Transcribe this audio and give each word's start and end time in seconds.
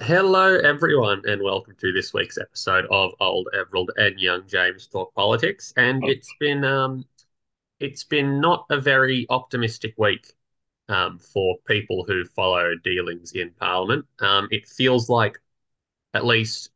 Hello, 0.00 0.56
everyone, 0.58 1.22
and 1.24 1.40
welcome 1.40 1.76
to 1.78 1.92
this 1.92 2.12
week's 2.12 2.36
episode 2.36 2.84
of 2.90 3.12
Old 3.20 3.48
Everald 3.54 3.92
and 3.96 4.18
Young 4.18 4.42
James 4.48 4.88
Talk 4.88 5.14
Politics. 5.14 5.72
And 5.76 6.02
it's 6.04 6.28
been 6.40 6.64
um, 6.64 7.04
it's 7.78 8.02
been 8.02 8.40
not 8.40 8.66
a 8.70 8.80
very 8.80 9.24
optimistic 9.30 9.94
week 9.96 10.34
um, 10.88 11.20
for 11.20 11.56
people 11.68 12.04
who 12.04 12.24
follow 12.24 12.74
dealings 12.82 13.32
in 13.32 13.52
Parliament. 13.52 14.04
Um, 14.18 14.48
it 14.50 14.68
feels 14.68 15.08
like, 15.08 15.38
at 16.12 16.24
least 16.24 16.70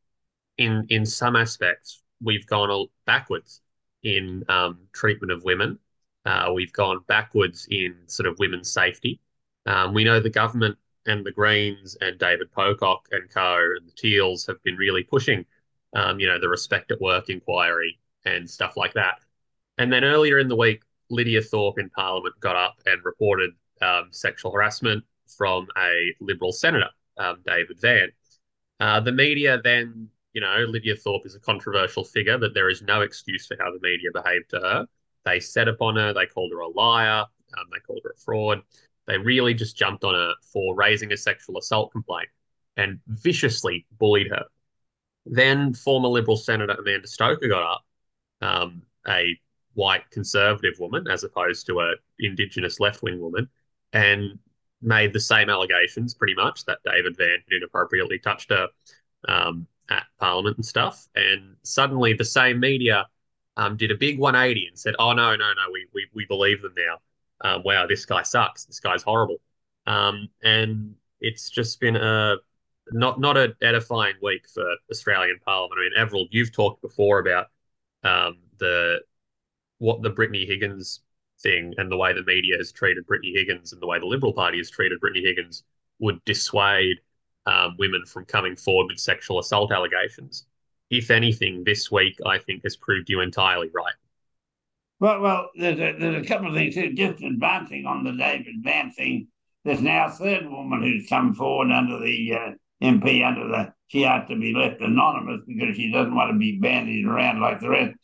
in 0.56 0.86
in 0.88 1.04
some 1.04 1.34
aspects, 1.34 2.02
we've 2.22 2.46
gone 2.46 2.86
backwards 3.04 3.62
in 4.04 4.44
um, 4.48 4.78
treatment 4.92 5.32
of 5.32 5.42
women. 5.42 5.80
Uh, 6.24 6.52
we've 6.54 6.72
gone 6.72 7.00
backwards 7.08 7.66
in 7.68 7.96
sort 8.06 8.28
of 8.28 8.38
women's 8.38 8.72
safety. 8.72 9.20
Um, 9.66 9.92
we 9.92 10.04
know 10.04 10.20
the 10.20 10.30
government 10.30 10.78
and 11.08 11.24
the 11.24 11.32
Greens 11.32 11.96
and 12.00 12.18
David 12.18 12.52
Pocock 12.52 13.08
and 13.10 13.28
co 13.30 13.58
and 13.76 13.88
the 13.88 13.92
Teals 13.92 14.46
have 14.46 14.62
been 14.62 14.76
really 14.76 15.02
pushing, 15.02 15.44
um, 15.96 16.20
you 16.20 16.26
know, 16.26 16.38
the 16.38 16.48
Respect 16.48 16.92
at 16.92 17.00
Work 17.00 17.30
inquiry 17.30 17.98
and 18.24 18.48
stuff 18.48 18.76
like 18.76 18.92
that. 18.94 19.16
And 19.78 19.92
then 19.92 20.04
earlier 20.04 20.38
in 20.38 20.48
the 20.48 20.56
week, 20.56 20.82
Lidia 21.10 21.40
Thorpe 21.40 21.78
in 21.78 21.88
Parliament 21.90 22.34
got 22.40 22.56
up 22.56 22.76
and 22.86 23.02
reported 23.04 23.50
um, 23.80 24.08
sexual 24.10 24.52
harassment 24.52 25.02
from 25.26 25.66
a 25.76 26.14
Liberal 26.20 26.52
senator, 26.52 26.90
um, 27.16 27.38
David 27.46 27.80
Van. 27.80 28.08
Uh, 28.80 29.00
the 29.00 29.12
media 29.12 29.60
then, 29.62 30.08
you 30.32 30.40
know, 30.40 30.64
Lidia 30.68 30.96
Thorpe 30.96 31.26
is 31.26 31.34
a 31.34 31.40
controversial 31.40 32.04
figure, 32.04 32.38
but 32.38 32.54
there 32.54 32.68
is 32.68 32.82
no 32.82 33.00
excuse 33.00 33.46
for 33.46 33.56
how 33.58 33.72
the 33.72 33.80
media 33.80 34.10
behaved 34.12 34.50
to 34.50 34.58
her. 34.58 34.86
They 35.24 35.40
set 35.40 35.68
upon 35.68 35.96
her, 35.96 36.12
they 36.12 36.26
called 36.26 36.52
her 36.52 36.60
a 36.60 36.68
liar, 36.68 37.24
um, 37.56 37.64
they 37.72 37.80
called 37.80 38.00
her 38.04 38.10
a 38.10 38.20
fraud. 38.20 38.62
They 39.08 39.18
really 39.18 39.54
just 39.54 39.76
jumped 39.76 40.04
on 40.04 40.14
her 40.14 40.34
for 40.52 40.76
raising 40.76 41.12
a 41.12 41.16
sexual 41.16 41.58
assault 41.58 41.90
complaint 41.92 42.28
and 42.76 43.00
viciously 43.08 43.86
bullied 43.98 44.28
her. 44.28 44.44
Then 45.26 45.72
former 45.74 46.08
Liberal 46.08 46.36
Senator 46.36 46.74
Amanda 46.74 47.08
Stoker 47.08 47.48
got 47.48 47.62
up, 47.62 47.84
um, 48.40 48.82
a 49.08 49.38
white 49.74 50.08
conservative 50.10 50.74
woman 50.78 51.08
as 51.08 51.24
opposed 51.24 51.66
to 51.66 51.80
a 51.80 51.94
Indigenous 52.20 52.80
left 52.80 53.02
wing 53.02 53.18
woman, 53.20 53.48
and 53.94 54.38
made 54.82 55.12
the 55.12 55.20
same 55.20 55.48
allegations 55.48 56.14
pretty 56.14 56.34
much 56.34 56.64
that 56.66 56.78
David 56.84 57.16
Van 57.16 57.38
inappropriately 57.50 58.18
touched 58.18 58.50
her 58.50 58.68
um, 59.26 59.66
at 59.88 60.04
Parliament 60.20 60.56
and 60.56 60.64
stuff. 60.66 61.08
And 61.14 61.56
suddenly 61.62 62.12
the 62.12 62.24
same 62.24 62.60
media 62.60 63.06
um, 63.56 63.76
did 63.76 63.90
a 63.90 63.96
big 63.96 64.18
180 64.18 64.68
and 64.68 64.78
said, 64.78 64.94
"Oh 64.98 65.12
no, 65.12 65.34
no, 65.34 65.52
no, 65.52 65.72
we 65.72 65.86
we 65.94 66.06
we 66.14 66.26
believe 66.26 66.62
them 66.62 66.74
now. 66.76 66.98
Uh, 67.40 67.58
wow, 67.64 67.86
this 67.86 68.04
guy 68.04 68.22
sucks. 68.22 68.64
This 68.64 68.80
guy's 68.80 69.02
horrible." 69.02 69.36
Um, 69.86 70.28
and 70.42 70.94
it's 71.20 71.50
just 71.50 71.80
been 71.80 71.96
a 71.96 72.36
not 72.92 73.20
not 73.20 73.36
an 73.36 73.54
edifying 73.62 74.14
week 74.22 74.48
for 74.48 74.64
Australian 74.90 75.38
Parliament. 75.44 75.78
I 75.80 75.82
mean, 75.84 75.92
Everald, 75.96 76.28
you've 76.30 76.52
talked 76.52 76.82
before 76.82 77.18
about 77.18 77.46
um, 78.04 78.38
the 78.58 79.00
what 79.78 80.02
the 80.02 80.10
Brittany 80.10 80.44
Higgins 80.46 81.00
thing 81.40 81.74
and 81.78 81.90
the 81.90 81.96
way 81.96 82.12
the 82.12 82.24
media 82.24 82.56
has 82.56 82.72
treated 82.72 83.06
Brittany 83.06 83.32
Higgins 83.34 83.72
and 83.72 83.80
the 83.80 83.86
way 83.86 83.98
the 83.98 84.06
Liberal 84.06 84.32
Party 84.32 84.58
has 84.58 84.70
treated 84.70 85.00
Brittany 85.00 85.24
Higgins 85.24 85.62
would 86.00 86.24
dissuade 86.24 86.98
um, 87.46 87.76
women 87.78 88.04
from 88.04 88.24
coming 88.24 88.56
forward 88.56 88.88
with 88.90 89.00
sexual 89.00 89.38
assault 89.38 89.72
allegations. 89.72 90.46
If 90.90 91.10
anything, 91.10 91.64
this 91.64 91.90
week 91.90 92.18
I 92.26 92.38
think 92.38 92.62
has 92.64 92.76
proved 92.76 93.08
you 93.08 93.20
entirely 93.20 93.70
right. 93.74 93.94
Well, 95.00 95.20
well, 95.20 95.50
there's 95.54 95.78
a, 95.78 95.96
there's 95.98 96.24
a 96.24 96.28
couple 96.28 96.48
of 96.48 96.54
things 96.54 96.74
here. 96.74 96.92
Just 96.92 97.22
advancing 97.22 97.86
on 97.86 98.04
the 98.04 98.12
David 98.12 98.56
Van 98.62 98.90
thing, 98.90 99.28
there's 99.64 99.80
now 99.80 100.06
a 100.06 100.10
third 100.10 100.48
woman 100.48 100.82
who's 100.82 101.08
come 101.08 101.34
forward 101.34 101.70
under 101.70 102.00
the 102.00 102.34
uh, 102.34 102.50
MP 102.82 103.26
under 103.26 103.48
the 103.48 103.72
she 103.88 104.02
has 104.02 104.28
to 104.28 104.36
be 104.36 104.54
left 104.54 104.80
anonymous 104.80 105.40
because 105.46 105.76
she 105.76 105.90
doesn't 105.90 106.14
want 106.14 106.30
to 106.32 106.38
be 106.38 106.58
bandied 106.58 107.06
around 107.06 107.40
like 107.40 107.60
the 107.60 107.70
rest. 107.70 107.94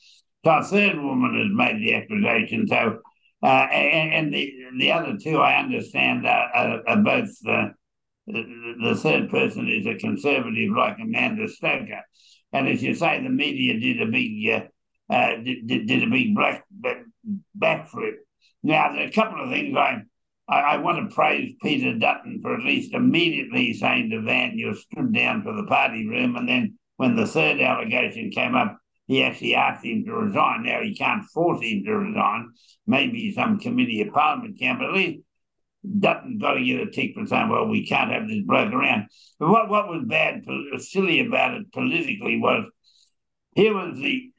So 0.44 0.50
a 0.50 0.62
third 0.62 0.96
woman 0.96 1.38
has 1.38 1.48
made 1.52 1.80
the 1.80 1.94
accusation. 1.94 2.66
So 2.66 3.00
uh, 3.42 3.46
and, 3.46 4.12
and, 4.12 4.34
the 4.34 4.52
the 4.78 4.92
other 4.92 5.18
two, 5.22 5.36
I 5.36 5.58
understand, 5.58 6.26
are, 6.26 6.48
are, 6.54 6.88
are 6.88 6.96
both 6.96 7.28
the, 7.42 7.74
the 8.26 8.94
third 8.96 9.28
person 9.28 9.68
is 9.68 9.86
a 9.86 9.96
conservative 9.96 10.70
like 10.74 10.96
Amanda 10.98 11.46
Stoker, 11.48 12.00
and 12.52 12.68
as 12.68 12.82
you 12.82 12.94
say, 12.94 13.22
the 13.22 13.28
media 13.28 13.78
did 13.78 14.00
a 14.00 14.10
big 14.10 14.30
uh, 15.14 15.16
uh, 15.16 15.36
did, 15.36 15.86
did 15.86 16.02
a 16.02 16.10
big 16.10 16.34
black 16.34 16.64
backflip. 17.58 18.14
Now, 18.62 18.92
there 18.92 19.04
are 19.04 19.08
a 19.08 19.12
couple 19.12 19.42
of 19.42 19.50
things 19.50 19.76
I 19.76 20.02
I, 20.48 20.60
I, 20.60 20.76
want 20.78 21.08
to 21.08 21.14
praise 21.14 21.54
Peter 21.62 21.98
Dutton 21.98 22.40
for 22.42 22.54
at 22.54 22.64
least 22.64 22.92
immediately 22.92 23.72
saying 23.72 24.10
to 24.10 24.20
Van, 24.20 24.58
you 24.58 24.74
stood 24.74 25.14
down 25.14 25.42
for 25.42 25.54
the 25.54 25.64
party 25.64 26.06
room. 26.06 26.36
And 26.36 26.46
then 26.46 26.78
when 26.96 27.16
the 27.16 27.26
third 27.26 27.60
allegation 27.60 28.30
came 28.30 28.54
up, 28.54 28.78
he 29.06 29.22
actually 29.22 29.54
asked 29.54 29.84
him 29.84 30.04
to 30.04 30.12
resign. 30.12 30.64
Now, 30.64 30.82
he 30.82 30.94
can't 30.94 31.24
force 31.32 31.62
him 31.62 31.84
to 31.84 31.96
resign. 31.96 32.52
Maybe 32.86 33.32
some 33.32 33.58
committee 33.58 34.02
of 34.02 34.12
parliament 34.12 34.58
can, 34.58 34.78
but 34.78 34.88
at 34.88 34.94
least 34.94 35.20
Dutton 35.98 36.38
got 36.38 36.54
to 36.54 36.64
get 36.64 36.80
a 36.80 36.90
tick 36.90 37.12
for 37.14 37.26
saying, 37.26 37.48
well, 37.48 37.68
we 37.68 37.86
can't 37.86 38.10
have 38.10 38.28
this 38.28 38.42
bloke 38.44 38.72
around. 38.72 39.06
But 39.38 39.48
what, 39.48 39.68
what 39.68 39.88
was 39.88 40.04
bad, 40.06 40.42
silly 40.78 41.26
about 41.26 41.54
it 41.54 41.72
politically 41.72 42.38
was 42.38 42.66
here 43.54 43.74
was 43.74 43.96
the 43.96 44.32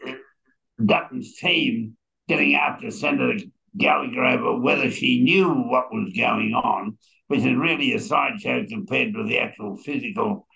Dutton's 0.84 1.36
team 1.36 1.98
getting 2.28 2.56
after 2.56 2.92
Senator 2.92 3.44
Gallagher 3.78 4.24
over 4.24 4.60
whether 4.60 4.90
she 4.90 5.22
knew 5.22 5.50
what 5.50 5.94
was 5.94 6.14
going 6.16 6.54
on, 6.54 6.98
which 7.28 7.42
is 7.42 7.56
really 7.56 7.94
a 7.94 8.00
sideshow 8.00 8.66
compared 8.68 9.14
to 9.14 9.24
the 9.24 9.40
actual 9.40 9.78
physical 9.78 10.48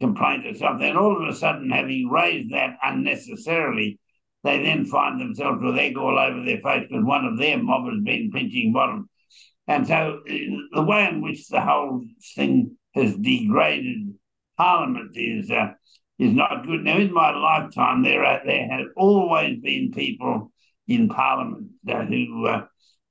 complaint 0.00 0.56
something. 0.56 0.88
And 0.88 0.98
all 0.98 1.22
of 1.22 1.28
a 1.28 1.36
sudden, 1.36 1.70
having 1.70 2.08
raised 2.08 2.52
that 2.52 2.76
unnecessarily, 2.82 3.98
they 4.44 4.62
then 4.62 4.84
find 4.84 5.20
themselves 5.20 5.60
with 5.62 5.76
egg 5.76 5.96
all 5.98 6.18
over 6.18 6.44
their 6.44 6.60
face 6.60 6.86
because 6.88 7.04
one 7.04 7.24
of 7.24 7.38
their 7.38 7.60
mob 7.60 7.86
has 7.86 8.02
been 8.02 8.30
pinching 8.32 8.72
bottom. 8.72 9.08
And 9.66 9.86
so 9.86 10.20
the 10.26 10.82
way 10.82 11.08
in 11.08 11.20
which 11.20 11.48
the 11.48 11.60
whole 11.60 12.04
thing 12.34 12.76
has 12.94 13.16
degraded 13.16 14.14
Parliament 14.56 15.12
is 15.14 15.50
uh, 15.50 15.68
is 16.18 16.32
not 16.32 16.66
good. 16.66 16.84
Now, 16.84 16.98
in 16.98 17.12
my 17.12 17.34
lifetime, 17.34 18.02
there 18.02 18.24
are, 18.24 18.40
there 18.44 18.68
have 18.68 18.86
always 18.96 19.60
been 19.60 19.92
people 19.92 20.52
in 20.86 21.08
Parliament 21.08 21.68
uh, 21.88 22.04
who 22.04 22.46
uh, 22.46 22.66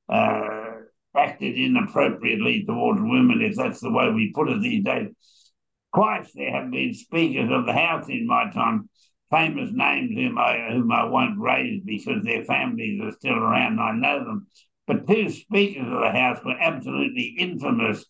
uh, 0.10 0.72
acted 1.16 1.58
inappropriately 1.58 2.66
towards 2.66 3.00
women, 3.02 3.42
if 3.42 3.56
that's 3.56 3.80
the 3.80 3.92
way 3.92 4.10
we 4.10 4.34
put 4.34 4.50
it 4.50 4.62
these 4.62 4.84
days. 4.84 5.10
Twice 5.96 6.32
there 6.34 6.52
have 6.52 6.70
been 6.70 6.94
speakers 6.94 7.50
of 7.52 7.66
the 7.66 7.74
House 7.74 8.10
in 8.10 8.28
my 8.28 8.52
time, 8.52 8.90
famous 9.32 9.70
names 9.72 10.12
whom 10.14 10.38
I 10.38 10.70
whom 10.72 10.92
I 10.92 11.06
won't 11.06 11.40
raise 11.40 11.82
because 11.84 12.24
their 12.24 12.44
families 12.44 13.02
are 13.02 13.12
still 13.14 13.36
around. 13.36 13.80
I 13.80 13.94
know 13.94 14.20
them, 14.20 14.48
but 14.86 15.08
two 15.08 15.30
speakers 15.30 15.88
of 15.88 16.00
the 16.00 16.12
House 16.12 16.40
were 16.44 16.60
absolutely 16.60 17.36
infamous 17.40 18.06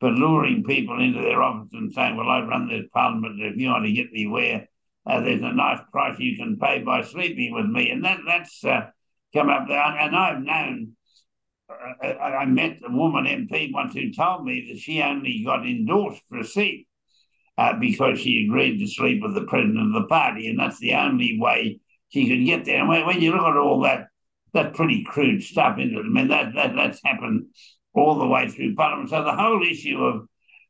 for 0.00 0.10
luring 0.10 0.64
people 0.64 1.00
into 1.00 1.22
their 1.22 1.42
office 1.42 1.70
and 1.72 1.92
saying, 1.92 2.16
"Well, 2.16 2.28
I 2.28 2.42
run 2.42 2.68
this 2.68 2.86
Parliament. 2.92 3.40
If 3.40 3.56
you 3.56 3.68
want 3.68 3.86
to 3.86 3.92
get 3.92 4.12
me 4.12 4.26
where." 4.26 4.68
Uh, 5.08 5.20
there's 5.20 5.40
a 5.40 5.52
nice 5.52 5.78
price 5.92 6.18
you 6.18 6.36
can 6.36 6.58
pay 6.58 6.82
by 6.82 7.00
sleeping 7.00 7.54
with 7.54 7.66
me, 7.66 7.90
and 7.90 8.04
that 8.04 8.18
that's 8.26 8.64
uh, 8.64 8.90
come 9.36 9.48
up 9.48 9.68
there. 9.68 9.80
And 9.80 10.16
I've 10.16 10.42
known, 10.42 10.92
uh, 11.70 12.06
I 12.06 12.44
met 12.46 12.78
a 12.86 12.90
woman 12.90 13.24
MP 13.24 13.72
once 13.72 13.94
who 13.94 14.12
told 14.12 14.44
me 14.44 14.68
that 14.68 14.80
she 14.80 15.02
only 15.02 15.42
got 15.44 15.66
endorsed 15.66 16.22
for 16.28 16.38
a 16.38 16.44
seat 16.44 16.88
uh, 17.58 17.74
because 17.78 18.20
she 18.20 18.46
agreed 18.46 18.78
to 18.78 18.88
sleep 18.88 19.22
with 19.22 19.34
the 19.34 19.44
president 19.44 19.94
of 19.94 20.02
the 20.02 20.08
party. 20.08 20.48
And 20.48 20.58
that's 20.58 20.78
the 20.78 20.94
only 20.94 21.38
way 21.40 21.80
she 22.08 22.28
could 22.28 22.44
get 22.44 22.64
there. 22.64 22.80
And 22.80 22.88
when, 22.88 23.06
when 23.06 23.20
you 23.20 23.32
look 23.32 23.46
at 23.46 23.56
all 23.56 23.82
that, 23.82 24.08
that's 24.52 24.76
pretty 24.76 25.04
crude 25.04 25.42
stuff, 25.42 25.78
isn't 25.78 25.96
it? 25.96 26.00
I 26.00 26.08
mean, 26.08 26.28
that, 26.28 26.54
that 26.54 26.74
that's 26.76 27.00
happened 27.04 27.46
all 27.96 28.18
the 28.18 28.26
way 28.26 28.48
through 28.48 28.74
Parliament. 28.74 29.10
So 29.10 29.24
the 29.24 29.34
whole 29.34 29.62
issue 29.66 29.98
of 30.04 30.28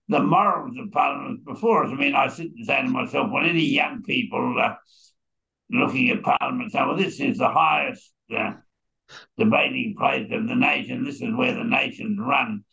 the 0.09 0.21
morals 0.21 0.77
of 0.79 0.93
Parliament 0.93 1.45
before 1.45 1.85
us, 1.85 1.91
I 1.93 1.97
mean, 1.97 2.15
I 2.15 2.29
sit 2.29 2.53
and 2.57 2.65
say 2.65 2.81
to 2.81 2.89
myself, 2.89 3.31
when 3.31 3.45
any 3.45 3.65
young 3.65 4.03
people 4.03 4.57
uh, 4.63 4.75
looking 5.71 6.11
at 6.11 6.23
Parliament 6.23 6.71
say, 6.71 6.79
well, 6.79 6.97
this 6.97 7.21
is 7.21 7.39
the 7.39 7.49
highest 7.49 8.13
uh, 8.35 8.53
debating 9.37 9.97
place 9.99 10.29
of 10.31 10.49
the 10.49 10.55
nation. 10.55 11.05
This 11.05 11.21
is 11.21 11.35
where 11.35 11.55
the 11.55 11.65
nation's 11.65 12.19
run. 12.21 12.65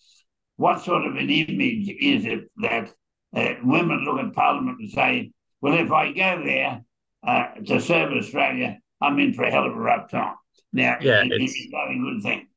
What 0.57 0.81
sort 0.81 1.05
of 1.05 1.15
an 1.15 1.29
image 1.29 1.89
is 1.89 2.25
it 2.25 2.51
that 2.61 2.93
uh, 3.35 3.55
women 3.63 4.05
look 4.05 4.19
at 4.19 4.33
Parliament 4.33 4.77
and 4.79 4.91
say, 4.91 5.31
well, 5.61 5.73
if 5.73 5.91
I 5.91 6.11
go 6.11 6.43
there 6.45 6.83
uh, 7.25 7.45
to 7.65 7.81
serve 7.81 8.13
Australia, 8.13 8.77
I'm 9.01 9.17
in 9.17 9.33
for 9.33 9.43
a 9.43 9.51
hell 9.51 9.65
of 9.65 9.73
a 9.73 9.79
rough 9.79 10.11
time. 10.11 10.35
Now, 10.71 10.97
yeah, 11.01 11.23
it, 11.23 11.31
it's, 11.41 11.55
it's 11.55 11.71
not 11.71 11.89
a 11.89 11.97
good 11.97 12.21
thing. 12.21 12.47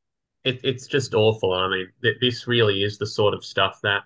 It, 0.46 0.60
it's 0.64 0.86
just 0.86 1.14
awful. 1.14 1.52
I 1.52 1.68
mean, 1.68 1.88
th 2.02 2.16
this 2.20 2.46
really 2.46 2.82
is 2.82 2.98
the 2.98 3.06
sort 3.06 3.34
of 3.34 3.44
stuff 3.44 3.80
that, 3.82 4.02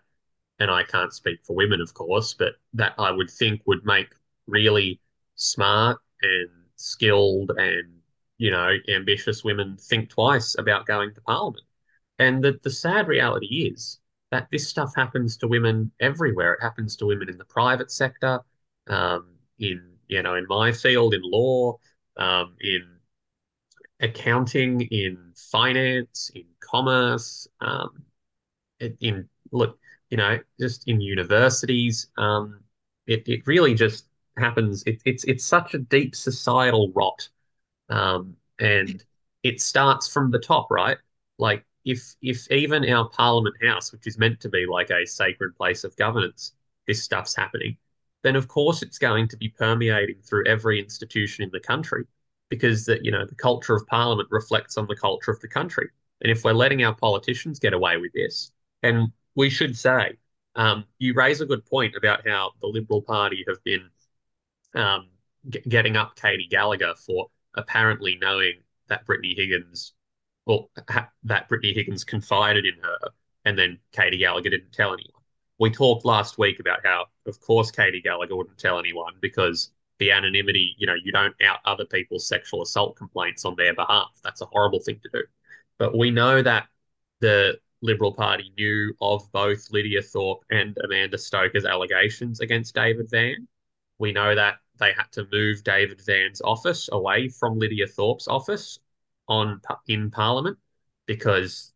and 0.58 0.70
I 0.70 0.82
can't 0.84 1.12
speak 1.12 1.38
for 1.44 1.54
women, 1.54 1.80
of 1.80 1.94
course, 1.94 2.34
but 2.34 2.54
that 2.74 2.94
I 2.98 3.10
would 3.12 3.30
think 3.30 3.62
would 3.66 3.84
make 3.84 4.10
really 4.46 5.00
smart 5.36 5.98
and 6.22 6.50
skilled 6.76 7.52
and 7.56 8.00
you 8.38 8.50
know, 8.50 8.70
ambitious 8.88 9.44
women 9.44 9.76
think 9.76 10.08
twice 10.08 10.56
about 10.58 10.86
going 10.86 11.14
to 11.14 11.20
Parliament. 11.20 11.66
And 12.18 12.42
the, 12.42 12.58
the 12.62 12.70
sad 12.70 13.06
reality 13.06 13.70
is 13.74 14.00
that 14.30 14.48
this 14.50 14.66
stuff 14.68 14.92
happens 14.96 15.36
to 15.38 15.48
women 15.48 15.92
everywhere. 16.00 16.54
It 16.54 16.62
happens 16.62 16.96
to 16.96 17.06
women 17.06 17.28
in 17.28 17.36
the 17.36 17.44
private 17.44 17.90
sector, 17.90 18.40
um, 18.88 19.26
in 19.58 19.78
you 20.08 20.22
know, 20.22 20.34
in 20.36 20.46
my 20.48 20.72
field, 20.72 21.12
in 21.14 21.20
law, 21.22 21.78
um, 22.16 22.56
in 22.60 22.82
accounting, 24.00 24.82
in 24.82 25.32
finance, 25.36 26.30
in 26.34 26.44
commerce, 26.60 27.48
um, 27.60 28.04
in 29.00 29.28
look, 29.52 29.78
you 30.10 30.16
know, 30.16 30.38
just 30.58 30.88
in 30.88 31.00
universities. 31.00 32.08
Um, 32.18 32.60
it 33.06 33.28
it 33.28 33.46
really 33.46 33.74
just 33.74 34.06
happens. 34.36 34.82
It, 34.86 35.02
it's 35.04 35.24
it's 35.24 35.44
such 35.44 35.74
a 35.74 35.78
deep 35.78 36.14
societal 36.16 36.92
rot, 36.94 37.28
um, 37.88 38.36
and 38.58 39.04
it 39.42 39.60
starts 39.60 40.08
from 40.12 40.30
the 40.30 40.38
top, 40.38 40.70
right? 40.70 40.98
Like 41.38 41.64
if 41.84 42.14
if 42.22 42.50
even 42.50 42.88
our 42.90 43.08
Parliament 43.08 43.56
House, 43.64 43.92
which 43.92 44.06
is 44.06 44.18
meant 44.18 44.40
to 44.40 44.48
be 44.48 44.66
like 44.66 44.90
a 44.90 45.06
sacred 45.06 45.56
place 45.56 45.84
of 45.84 45.96
governance, 45.96 46.54
this 46.86 47.02
stuff's 47.02 47.34
happening, 47.34 47.76
then 48.22 48.36
of 48.36 48.48
course 48.48 48.82
it's 48.82 48.98
going 48.98 49.28
to 49.28 49.36
be 49.36 49.48
permeating 49.48 50.20
through 50.22 50.46
every 50.46 50.78
institution 50.80 51.44
in 51.44 51.50
the 51.52 51.60
country, 51.60 52.04
because 52.50 52.84
that 52.84 53.04
you 53.04 53.10
know 53.10 53.24
the 53.24 53.34
culture 53.34 53.74
of 53.74 53.86
Parliament 53.86 54.28
reflects 54.30 54.76
on 54.76 54.86
the 54.86 54.96
culture 54.96 55.30
of 55.30 55.40
the 55.40 55.48
country. 55.48 55.88
And 56.20 56.30
if 56.30 56.44
we're 56.44 56.52
letting 56.52 56.84
our 56.84 56.94
politicians 56.94 57.58
get 57.58 57.72
away 57.72 57.96
with 57.96 58.12
this, 58.12 58.52
and 58.82 59.10
we 59.34 59.48
should 59.48 59.78
say, 59.78 60.18
um, 60.56 60.84
you 60.98 61.14
raise 61.14 61.40
a 61.40 61.46
good 61.46 61.64
point 61.64 61.94
about 61.96 62.28
how 62.28 62.52
the 62.60 62.66
Liberal 62.66 63.00
Party 63.00 63.44
have 63.48 63.62
been 63.64 63.88
um, 64.74 65.08
getting 65.68 65.96
up 65.96 66.16
Katy 66.16 66.48
Gallagher 66.50 66.94
for 67.06 67.28
apparently 67.54 68.18
knowing 68.20 68.54
that 68.88 69.06
Brittany 69.06 69.34
Higgins, 69.34 69.94
well, 70.44 70.70
that 71.24 71.48
Brittany 71.48 71.72
Higgins 71.72 72.04
confided 72.04 72.66
in 72.66 72.74
her, 72.82 72.98
and 73.44 73.58
then 73.58 73.78
Katy 73.92 74.18
Gallagher 74.18 74.50
didn't 74.50 74.72
tell 74.72 74.92
anyone. 74.92 75.22
We 75.58 75.70
talked 75.70 76.04
last 76.04 76.38
week 76.38 76.58
about 76.58 76.80
how, 76.84 77.06
of 77.26 77.40
course, 77.40 77.70
Katy 77.70 78.00
Gallagher 78.00 78.36
wouldn't 78.36 78.58
tell 78.58 78.78
anyone 78.78 79.14
because 79.20 79.70
the 80.00 80.10
anonymity, 80.10 80.74
you 80.78 80.86
know, 80.86 80.94
you 80.94 81.12
don't 81.12 81.34
out 81.44 81.58
other 81.66 81.84
people's 81.84 82.26
sexual 82.26 82.62
assault 82.62 82.96
complaints 82.96 83.44
on 83.44 83.54
their 83.56 83.74
behalf. 83.74 84.10
That's 84.24 84.40
a 84.40 84.46
horrible 84.46 84.80
thing 84.80 84.98
to 85.02 85.08
do. 85.12 85.22
But 85.78 85.96
we 85.96 86.10
know 86.10 86.42
that 86.42 86.66
the 87.20 87.58
Liberal 87.82 88.12
Party 88.12 88.52
knew 88.56 88.94
of 89.00 89.30
both 89.30 89.70
Lidia 89.70 90.02
Thorpe 90.02 90.42
and 90.50 90.76
Amanda 90.82 91.18
Stoker's 91.18 91.66
allegations 91.66 92.40
against 92.40 92.74
David 92.74 93.08
Van. 93.10 93.46
We 93.98 94.12
know 94.12 94.34
that 94.34 94.56
they 94.78 94.92
had 94.92 95.12
to 95.12 95.28
move 95.30 95.62
David 95.62 96.00
Van's 96.04 96.40
office 96.40 96.88
away 96.90 97.28
from 97.28 97.58
Lidia 97.58 97.86
Thorpe's 97.86 98.26
office 98.26 98.78
on 99.28 99.60
in 99.86 100.10
Parliament 100.10 100.58
because 101.06 101.74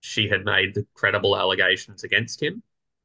she 0.00 0.28
had 0.28 0.44
made 0.44 0.74
the 0.74 0.86
credible 0.92 1.36
allegations 1.38 2.04
against 2.04 2.42
him. 2.42 2.62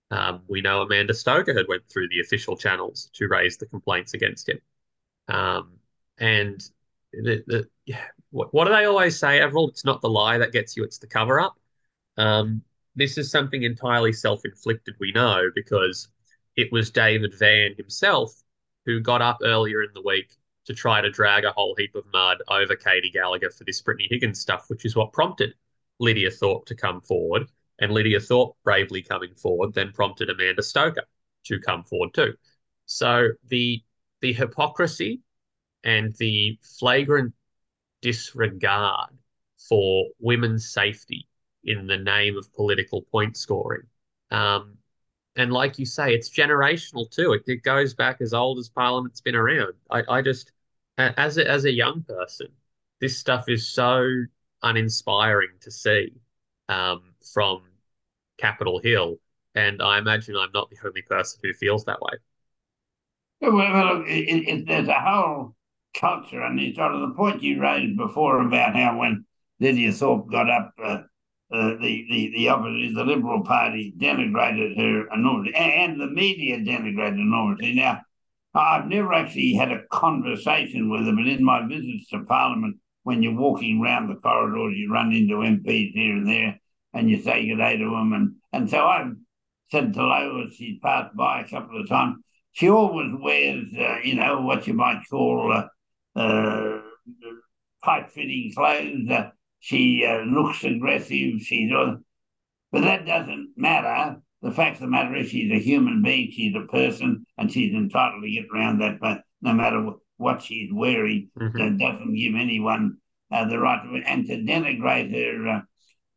Um, 0.09 0.41
we 0.47 0.61
know 0.61 0.81
Amanda 0.81 1.13
Stoker 1.13 1.53
had 1.53 1.67
went 1.67 1.87
through 1.89 2.09
the 2.09 2.21
official 2.21 2.55
channels 2.55 3.09
to 3.13 3.27
raise 3.27 3.57
the 3.57 3.65
complaints 3.65 4.13
against 4.13 4.47
him. 4.47 4.59
Um, 5.27 5.73
and 6.17 6.63
the, 7.11 7.43
the, 7.47 7.95
what, 8.31 8.53
what 8.53 8.65
do 8.65 8.73
they 8.73 8.85
always 8.85 9.19
say, 9.19 9.39
Everald? 9.39 9.71
It's 9.71 9.85
not 9.85 10.01
the 10.01 10.09
lie 10.09 10.37
that 10.37 10.51
gets 10.53 10.77
you, 10.77 10.83
it's 10.83 10.97
the 10.97 11.07
cover 11.07 11.39
up. 11.39 11.59
Um, 12.17 12.63
this 12.95 13.17
is 13.17 13.29
something 13.29 13.63
entirely 13.63 14.13
self 14.13 14.41
inflicted, 14.45 14.95
we 14.99 15.11
know, 15.11 15.49
because 15.53 16.07
it 16.55 16.71
was 16.71 16.89
David 16.89 17.33
Van 17.37 17.75
himself 17.77 18.33
who 18.85 18.99
got 18.99 19.21
up 19.21 19.39
earlier 19.43 19.83
in 19.83 19.89
the 19.93 20.01
week 20.01 20.31
to 20.65 20.73
try 20.73 21.01
to 21.01 21.09
drag 21.09 21.45
a 21.45 21.51
whole 21.51 21.75
heap 21.77 21.95
of 21.95 22.03
mud 22.11 22.37
over 22.49 22.75
Katy 22.75 23.11
Gallagher 23.11 23.49
for 23.49 23.63
this 23.63 23.81
Brittany 23.81 24.07
Higgins 24.09 24.39
stuff, 24.39 24.65
which 24.67 24.85
is 24.85 24.95
what 24.95 25.13
prompted 25.13 25.53
Lidia 25.99 26.31
Thorpe 26.31 26.65
to 26.65 26.75
come 26.75 27.01
forward. 27.01 27.47
And 27.79 27.91
Lidia 27.91 28.19
Thorpe 28.19 28.55
bravely 28.63 29.01
coming 29.01 29.35
forward 29.35 29.73
then 29.73 29.91
prompted 29.91 30.29
Amanda 30.29 30.63
Stoker 30.63 31.03
to 31.45 31.59
come 31.59 31.83
forward 31.83 32.13
too. 32.13 32.33
So 32.85 33.29
the 33.47 33.83
the 34.21 34.33
hypocrisy 34.33 35.21
and 35.83 36.15
the 36.15 36.57
flagrant 36.79 37.33
disregard 38.01 39.11
for 39.69 40.07
women's 40.19 40.71
safety 40.71 41.27
in 41.63 41.87
the 41.87 41.97
name 41.97 42.37
of 42.37 42.51
political 42.53 43.01
point 43.03 43.37
scoring 43.37 43.83
um, 44.31 44.77
and 45.35 45.53
like 45.53 45.77
you 45.77 45.85
say, 45.85 46.13
it's 46.13 46.29
generational 46.29 47.09
too. 47.09 47.33
It, 47.33 47.43
it 47.47 47.63
goes 47.63 47.93
back 47.93 48.21
as 48.21 48.33
old 48.33 48.57
as 48.57 48.69
Parliament's 48.69 49.21
been 49.21 49.35
around. 49.35 49.73
I, 49.89 50.03
I 50.09 50.21
just, 50.21 50.51
as 50.97 51.37
a, 51.37 51.49
as 51.49 51.65
a 51.65 51.71
young 51.71 52.03
person, 52.03 52.47
this 52.99 53.17
stuff 53.17 53.47
is 53.47 53.67
so 53.67 54.07
uninspiring 54.63 55.51
to 55.61 55.71
see 55.71 56.11
um, 56.69 57.13
from 57.33 57.63
Capitol 58.37 58.79
Hill, 58.79 59.17
and 59.55 59.81
I 59.81 59.97
imagine 59.97 60.35
I'm 60.35 60.51
not 60.53 60.69
the 60.69 60.77
only 60.85 61.01
person 61.01 61.39
who 61.43 61.53
feels 61.53 61.85
that 61.85 62.01
way. 62.01 62.17
Well, 63.41 64.03
it, 64.07 64.47
it, 64.47 64.67
there's 64.67 64.87
a 64.87 64.99
whole 64.99 65.55
culture, 65.95 66.41
and 66.41 66.59
it's 66.59 66.77
sort 66.77 66.93
of 66.93 67.01
the 67.01 67.15
point 67.15 67.43
you 67.43 67.61
raised 67.61 67.97
before 67.97 68.41
about 68.41 68.75
how 68.75 68.97
when 68.97 69.25
Lidia 69.59 69.91
Thorpe 69.91 70.31
got 70.31 70.49
up 70.49 70.73
uh, 70.83 71.01
uh, 71.49 71.69
the, 71.79 72.05
the, 72.09 72.31
the 72.35 72.91
the 72.93 73.03
Liberal 73.05 73.43
Party 73.43 73.93
denigrated 73.97 74.77
her 74.77 75.07
enormously, 75.13 75.55
and 75.55 75.99
the 75.99 76.07
media 76.07 76.57
denigrated 76.57 77.19
enormously. 77.19 77.73
Now, 77.73 78.01
I've 78.53 78.87
never 78.87 79.13
actually 79.13 79.53
had 79.53 79.71
a 79.71 79.83
conversation 79.91 80.89
with 80.89 81.05
them, 81.05 81.15
but 81.15 81.27
in 81.27 81.43
my 81.43 81.65
visits 81.65 82.09
to 82.09 82.23
Parliament, 82.23 82.77
when 83.03 83.23
you're 83.23 83.35
walking 83.35 83.81
around 83.81 84.07
the 84.09 84.15
corridors, 84.15 84.77
you 84.77 84.91
run 84.91 85.13
into 85.13 85.43
MPs 85.43 85.93
here 85.93 86.17
and 86.17 86.27
there, 86.27 86.59
and 86.97 87.09
you 87.09 87.21
say 87.21 87.47
good 87.47 87.57
day 87.57 87.77
to 87.77 87.83
them. 87.83 88.13
And, 88.13 88.35
and 88.51 88.69
so 88.69 88.83
I've 88.85 89.13
said 89.71 89.93
to 89.93 90.03
Lois, 90.03 90.55
she's 90.55 90.79
passed 90.81 91.15
by 91.15 91.41
a 91.41 91.47
couple 91.47 91.79
of 91.79 91.87
times, 91.87 92.17
she 92.53 92.69
always 92.69 93.13
wears, 93.21 93.67
uh, 93.77 93.99
you 94.03 94.15
know, 94.15 94.41
what 94.41 94.65
you 94.65 94.73
might 94.73 95.03
call 95.09 95.53
uh, 95.53 96.19
uh, 96.19 96.81
tight 97.85 98.09
fitting 98.09 98.51
clothes. 98.55 99.09
Uh, 99.09 99.29
she 99.59 100.03
uh, 100.05 100.21
looks 100.21 100.63
aggressive. 100.63 101.39
She 101.41 101.69
does, 101.69 101.99
but 102.71 102.81
that 102.81 103.05
doesn't 103.05 103.53
matter. 103.55 104.19
The 104.41 104.51
fact 104.51 104.77
of 104.77 104.81
the 104.81 104.87
matter 104.87 105.15
is, 105.15 105.29
she's 105.29 105.51
a 105.51 105.59
human 105.59 106.01
being. 106.01 106.31
She's 106.31 106.55
a 106.55 106.71
person, 106.71 107.25
and 107.37 107.51
she's 107.51 107.73
entitled 107.73 108.23
to 108.23 108.31
get 108.31 108.45
around 108.53 108.79
that. 108.79 108.99
But 108.99 109.21
no 109.41 109.53
matter 109.53 109.91
what 110.17 110.41
she's 110.41 110.71
wearing, 110.73 111.29
mm-hmm. 111.39 111.57
that 111.57 111.77
doesn't 111.77 112.15
give 112.15 112.33
anyone 112.35 112.97
uh, 113.31 113.45
the 113.45 113.59
right 113.59 113.81
to. 113.83 114.09
And 114.09 114.25
to 114.27 114.37
denigrate 114.37 115.11
her, 115.11 115.47
uh, 115.47 115.61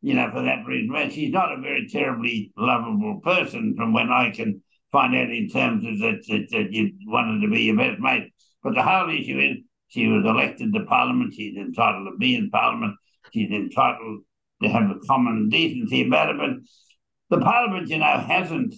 you 0.03 0.15
know, 0.15 0.31
for 0.33 0.43
that 0.43 0.65
reason, 0.67 1.11
she's 1.11 1.33
not 1.33 1.53
a 1.53 1.61
very 1.61 1.89
terribly 1.89 2.53
lovable 2.57 3.21
person, 3.23 3.75
from 3.77 3.93
when 3.93 4.11
I 4.11 4.31
can 4.31 4.63
find 4.93 5.15
out 5.15 5.31
in 5.31 5.49
terms 5.49 5.85
of 5.87 5.99
that, 5.99 6.25
that, 6.29 6.49
that 6.51 6.73
you 6.73 6.93
wanted 7.07 7.43
to 7.43 7.53
be 7.53 7.63
your 7.63 7.77
best 7.77 8.01
mate. 8.01 8.33
But 8.63 8.75
the 8.75 8.83
whole 8.83 9.11
issue 9.11 9.39
is 9.39 9.59
she 9.89 10.07
was 10.07 10.25
elected 10.25 10.73
to 10.73 10.85
Parliament. 10.85 11.35
She's 11.35 11.57
entitled 11.57 12.09
to 12.11 12.17
be 12.19 12.35
in 12.35 12.51
Parliament 12.51 12.97
she's 13.33 13.51
entitled 13.51 14.23
to 14.63 14.69
have 14.69 14.91
a 14.91 15.07
common 15.07 15.49
decency 15.49 16.07
about 16.07 16.31
it. 16.31 16.37
But 16.39 17.39
the 17.39 17.45
Parliament, 17.45 17.89
you 17.89 17.99
know, 17.99 18.19
hasn't 18.19 18.75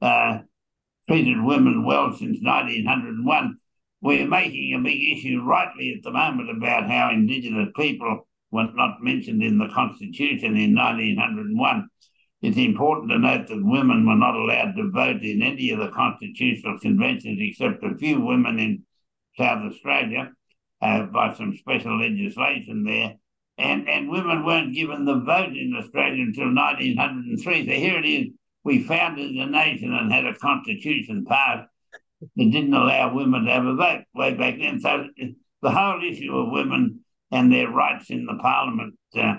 uh, 0.00 0.38
treated 1.08 1.42
women 1.42 1.84
well 1.84 2.10
since 2.12 2.38
1901. 2.42 3.58
We're 4.00 4.26
making 4.26 4.74
a 4.74 4.82
big 4.82 5.16
issue 5.16 5.42
rightly 5.42 5.94
at 5.96 6.02
the 6.02 6.10
moment 6.10 6.50
about 6.50 6.90
how 6.90 7.10
Indigenous 7.10 7.68
people 7.76 8.26
were 8.52 8.68
not 8.74 9.02
mentioned 9.02 9.42
in 9.42 9.58
the 9.58 9.68
Constitution 9.74 10.56
in 10.56 10.74
1901. 10.76 11.88
It's 12.42 12.58
important 12.58 13.10
to 13.10 13.18
note 13.18 13.48
that 13.48 13.64
women 13.64 14.06
were 14.06 14.16
not 14.16 14.34
allowed 14.34 14.74
to 14.76 14.90
vote 14.90 15.22
in 15.22 15.42
any 15.42 15.70
of 15.70 15.78
the 15.78 15.90
constitutional 15.90 16.78
conventions 16.78 17.38
except 17.40 17.82
a 17.84 17.96
few 17.96 18.20
women 18.20 18.58
in 18.58 18.84
South 19.38 19.72
Australia 19.72 20.32
uh, 20.80 21.04
by 21.04 21.34
some 21.34 21.56
special 21.56 21.98
legislation 21.98 22.84
there 22.84 23.16
and, 23.58 23.88
and 23.88 24.10
women 24.10 24.44
weren't 24.44 24.74
given 24.74 25.04
the 25.04 25.20
vote 25.20 25.56
in 25.56 25.74
Australia 25.76 26.22
until 26.22 26.54
1903. 26.54 27.66
So 27.66 27.72
here 27.72 27.98
it 27.98 28.06
is. 28.06 28.28
We 28.64 28.82
founded 28.84 29.30
the 29.30 29.46
nation 29.46 29.92
and 29.92 30.12
had 30.12 30.26
a 30.26 30.34
constitution 30.34 31.24
passed 31.28 31.68
that 32.20 32.50
didn't 32.50 32.74
allow 32.74 33.14
women 33.14 33.44
to 33.44 33.50
have 33.50 33.66
a 33.66 33.74
vote 33.74 34.04
way 34.14 34.34
back 34.34 34.58
then. 34.58 34.80
So 34.80 35.06
the 35.62 35.70
whole 35.70 36.00
issue 36.02 36.36
of 36.36 36.52
women 36.52 37.01
and 37.32 37.50
their 37.50 37.68
rights 37.68 38.10
in 38.10 38.26
the 38.26 38.36
parliament 38.40 38.94
uh, 39.16 39.36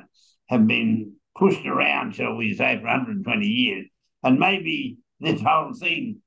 have 0.49 0.67
been 0.67 1.13
pushed 1.37 1.65
around, 1.65 2.15
shall 2.15 2.35
we 2.35 2.55
say, 2.55 2.77
for 2.77 2.87
120 2.87 3.45
years. 3.45 3.85
And 4.23 4.39
maybe 4.39 4.97
this 5.19 5.41
whole 5.41 5.73
thing 5.73 6.21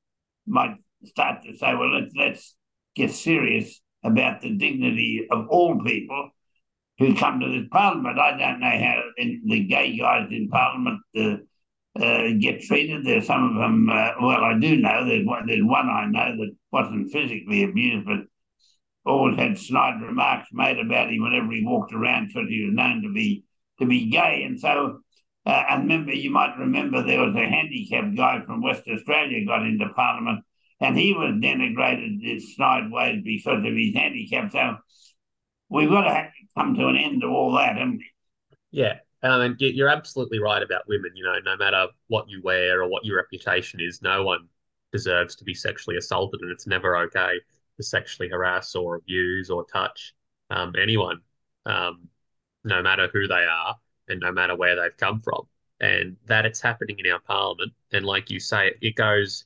might 0.47 0.77
start 1.05 1.43
to 1.43 1.57
say, 1.57 1.75
well, 1.75 1.93
let's, 1.93 2.15
let's 2.17 2.55
get 2.95 3.11
serious 3.11 3.81
about 4.05 4.41
the 4.41 4.57
dignity 4.57 5.27
of 5.31 5.49
all 5.49 5.83
people 5.85 6.31
who 6.99 7.15
come 7.15 7.41
to 7.41 7.49
this 7.49 7.69
parliament. 7.71 8.19
I 8.19 8.39
don't 8.39 8.61
know 8.61 8.71
how 8.71 9.03
the 9.17 9.65
gay 9.65 9.99
guys 9.99 10.29
in 10.31 10.49
parliament 10.49 11.01
uh, 11.17 11.37
uh, 12.03 12.29
get 12.41 12.63
treated. 12.63 13.05
There's 13.05 13.27
some 13.27 13.45
of 13.51 13.55
them, 13.57 13.89
uh, 13.91 14.13
well, 14.21 14.45
I 14.45 14.59
do 14.59 14.77
know 14.77 15.05
there's 15.05 15.27
one, 15.27 15.47
there's 15.47 15.65
one 15.65 15.89
I 15.89 16.07
know 16.07 16.37
that 16.37 16.57
wasn't 16.71 17.11
physically 17.11 17.65
abused, 17.65 18.07
but 18.07 18.21
always 19.07 19.39
had 19.39 19.59
snide 19.59 20.03
remarks 20.03 20.49
made 20.53 20.79
about 20.79 21.11
him 21.13 21.23
whenever 21.23 21.53
he 21.53 21.65
walked 21.65 21.93
around 21.95 22.29
because 22.29 22.49
he 22.49 22.65
was 22.65 22.75
known 22.75 23.03
to 23.03 23.13
be 23.13 23.45
to 23.79 23.87
be 23.87 24.11
gay. 24.11 24.43
And 24.45 24.59
so 24.61 25.01
Uh, 25.47 25.65
and 25.71 25.83
remember, 25.85 26.13
you 26.13 26.31
might 26.31 26.59
remember 26.59 27.03
there 27.03 27.23
was 27.25 27.35
a 27.37 27.49
handicapped 27.49 28.17
guy 28.17 28.43
from 28.45 28.63
West 28.63 28.83
Australia 28.89 29.47
got 29.47 29.65
into 29.65 29.89
Parliament, 29.95 30.45
and 30.81 30.99
he 30.99 31.13
was 31.13 31.41
denigrated 31.41 32.21
in 32.23 32.41
snide 32.41 32.91
ways 32.91 33.23
because 33.25 33.65
of 33.65 33.75
his 33.75 33.95
handicap. 33.95 34.51
So 34.53 34.77
we've 35.69 35.89
got 35.89 36.03
to 36.03 36.31
come 36.57 36.75
to 36.75 36.89
an 36.89 36.97
end 36.97 37.21
to 37.23 37.29
all 37.29 37.53
that, 37.53 37.77
haven't 37.77 37.99
we? 37.99 38.07
Yeah, 38.71 38.99
um, 39.23 39.41
and 39.41 39.61
you're 39.61 39.89
absolutely 39.89 40.39
right 40.39 40.63
about 40.63 40.89
women. 40.89 41.13
You 41.15 41.25
know, 41.25 41.39
no 41.45 41.57
matter 41.57 41.89
what 42.09 42.29
you 42.29 42.41
wear 42.43 42.83
or 42.83 42.89
what 42.89 43.05
your 43.05 43.17
reputation 43.17 43.81
is, 43.81 44.03
no 44.03 44.23
one 44.23 44.49
deserves 44.93 45.37
to 45.37 45.45
be 45.45 45.55
sexually 45.55 45.97
assaulted, 45.97 46.41
and 46.43 46.51
it's 46.51 46.67
never 46.67 46.97
okay 46.97 47.39
to 47.39 47.56
sexually 47.83 48.29
harass 48.29 48.75
or 48.75 48.97
abuse 48.97 49.51
or 49.51 49.65
touch 49.67 50.15
um, 50.51 50.75
anyone, 50.81 51.21
um, 51.67 52.09
no 52.65 52.83
matter 52.83 53.09
who 53.13 53.27
they 53.27 53.45
are 53.45 53.77
and 54.09 54.21
no 54.21 54.33
matter 54.33 54.57
where 54.57 54.77
they've 54.77 54.97
come 54.97 55.21
from. 55.21 55.43
And 55.81 56.17
that 56.27 56.47
it's 56.47 56.61
happening 56.61 56.99
in 56.99 57.11
our 57.11 57.21
parliament. 57.21 57.73
And 57.93 58.07
like 58.07 58.31
you 58.31 58.41
say, 58.41 58.69
it, 58.69 58.79
it 58.81 58.95
goes. 58.97 59.45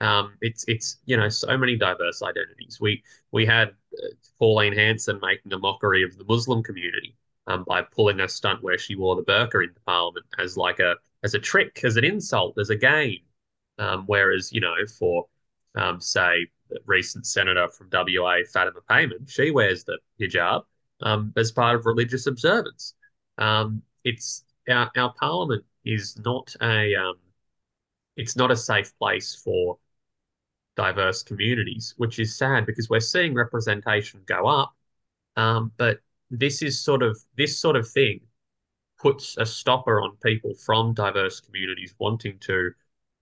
Um, 0.00 0.36
it's 0.40 0.64
it's 0.68 0.98
you 1.06 1.16
know 1.16 1.28
so 1.28 1.56
many 1.56 1.76
diverse 1.76 2.22
identities. 2.22 2.78
We 2.80 3.02
we 3.32 3.46
had 3.46 3.68
uh, 3.70 4.08
Pauline 4.38 4.72
Hanson 4.74 5.18
making 5.22 5.52
a 5.52 5.58
mockery 5.58 6.02
of 6.02 6.16
the 6.18 6.24
Muslim 6.24 6.62
community 6.62 7.16
um, 7.46 7.64
by 7.64 7.82
pulling 7.82 8.20
a 8.20 8.28
stunt 8.28 8.62
where 8.62 8.78
she 8.78 8.96
wore 8.96 9.16
the 9.16 9.22
burqa 9.22 9.64
into 9.64 9.80
Parliament 9.86 10.26
as 10.38 10.56
like 10.56 10.80
a 10.80 10.96
as 11.22 11.34
a 11.34 11.38
trick, 11.38 11.80
as 11.84 11.96
an 11.96 12.04
insult, 12.04 12.58
as 12.58 12.70
a 12.70 12.76
game. 12.76 13.20
Um, 13.78 14.04
whereas 14.06 14.52
you 14.52 14.60
know 14.60 14.74
for 14.98 15.26
um, 15.74 16.00
say 16.00 16.46
the 16.68 16.80
recent 16.86 17.26
senator 17.26 17.68
from 17.68 17.88
WA, 17.92 18.38
Fatima 18.52 18.80
Payman, 18.90 19.28
she 19.28 19.50
wears 19.50 19.84
the 19.84 19.98
hijab 20.20 20.62
um, 21.02 21.32
as 21.36 21.52
part 21.52 21.76
of 21.76 21.86
religious 21.86 22.26
observance. 22.26 22.94
Um, 23.38 23.82
it's 24.04 24.44
our, 24.68 24.90
our 24.96 25.12
parliament 25.18 25.64
is 25.84 26.18
not 26.18 26.54
a 26.62 26.94
um, 26.94 27.16
it's 28.16 28.36
not 28.36 28.50
a 28.50 28.56
safe 28.56 28.96
place 28.98 29.34
for 29.34 29.78
diverse 30.76 31.22
communities, 31.22 31.94
which 31.96 32.18
is 32.18 32.36
sad 32.36 32.66
because 32.66 32.88
we're 32.88 33.00
seeing 33.00 33.34
representation 33.34 34.20
go 34.26 34.46
up, 34.46 34.74
um, 35.36 35.72
but 35.76 35.98
this 36.30 36.62
is 36.62 36.80
sort 36.80 37.02
of 37.02 37.18
this 37.36 37.58
sort 37.58 37.76
of 37.76 37.88
thing 37.88 38.20
puts 38.98 39.36
a 39.36 39.46
stopper 39.46 40.00
on 40.00 40.16
people 40.22 40.54
from 40.54 40.94
diverse 40.94 41.40
communities 41.40 41.94
wanting 41.98 42.38
to 42.38 42.70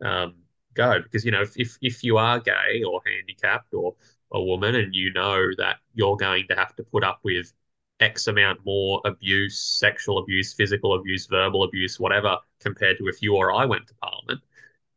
um, 0.04 0.34
go 0.74 1.00
because 1.02 1.24
you 1.24 1.30
know 1.30 1.42
if, 1.42 1.56
if 1.56 1.78
if 1.82 2.04
you 2.04 2.18
are 2.18 2.40
gay 2.40 2.82
or 2.86 3.00
handicapped 3.06 3.74
or 3.74 3.94
a 4.32 4.42
woman 4.42 4.74
and 4.76 4.94
you 4.94 5.12
know 5.12 5.50
that 5.58 5.76
you're 5.94 6.16
going 6.16 6.46
to 6.48 6.54
have 6.54 6.74
to 6.76 6.82
put 6.84 7.04
up 7.04 7.20
with 7.22 7.52
X 8.00 8.26
amount 8.26 8.64
more 8.64 9.00
abuse, 9.04 9.60
sexual 9.60 10.18
abuse, 10.18 10.52
physical 10.54 10.94
abuse, 10.94 11.26
verbal 11.26 11.62
abuse, 11.62 12.00
whatever, 12.00 12.38
compared 12.60 12.98
to 12.98 13.06
if 13.08 13.22
you 13.22 13.36
or 13.36 13.52
I 13.52 13.64
went 13.64 13.86
to 13.88 13.94
Parliament. 14.02 14.40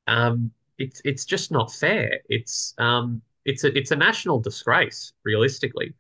Um, 0.08 0.52
it's 0.78 1.02
it's 1.06 1.26
just 1.26 1.52
not 1.52 1.72
fair. 1.72 2.20
It's 2.30 2.74
um, 2.78 3.22
it's 3.46 3.64
a 3.64 3.78
it's 3.78 3.92
a 3.92 3.96
national 3.96 4.40
disgrace, 4.40 5.14
realistically, 5.24 5.94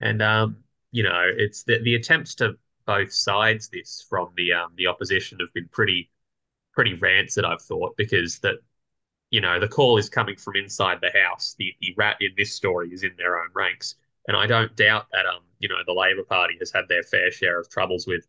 and 0.00 0.22
um, 0.22 0.56
you 0.92 1.02
know, 1.02 1.22
it's 1.36 1.62
the 1.64 1.80
the 1.82 1.94
attempts 1.94 2.34
to 2.36 2.56
both 2.86 3.12
sides 3.12 3.68
this 3.68 4.04
from 4.08 4.30
the 4.36 4.52
um 4.52 4.72
the 4.76 4.86
opposition 4.86 5.38
have 5.40 5.52
been 5.54 5.68
pretty 5.68 6.10
pretty 6.72 6.94
rancid. 6.94 7.44
I've 7.44 7.62
thought 7.62 7.96
because 7.96 8.38
that 8.40 8.56
you 9.30 9.40
know 9.40 9.58
the 9.58 9.68
call 9.68 9.96
is 9.96 10.08
coming 10.08 10.36
from 10.36 10.56
inside 10.56 10.98
the 11.00 11.12
house. 11.18 11.54
The 11.58 11.74
the 11.80 11.94
rat 11.96 12.16
in 12.20 12.30
this 12.36 12.54
story 12.54 12.90
is 12.92 13.02
in 13.02 13.12
their 13.16 13.38
own 13.38 13.48
ranks, 13.54 13.96
and 14.28 14.36
I 14.36 14.46
don't 14.46 14.74
doubt 14.76 15.06
that 15.12 15.26
um 15.26 15.42
you 15.60 15.68
know, 15.68 15.76
the 15.86 15.92
Labor 15.92 16.24
Party 16.24 16.56
has 16.58 16.72
had 16.72 16.88
their 16.88 17.02
fair 17.04 17.30
share 17.30 17.60
of 17.60 17.68
troubles 17.68 18.06
with 18.06 18.26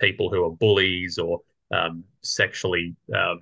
people 0.00 0.30
who 0.30 0.44
are 0.44 0.50
bullies 0.50 1.18
or 1.18 1.40
um, 1.72 2.04
sexually 2.22 2.94
um, 3.12 3.40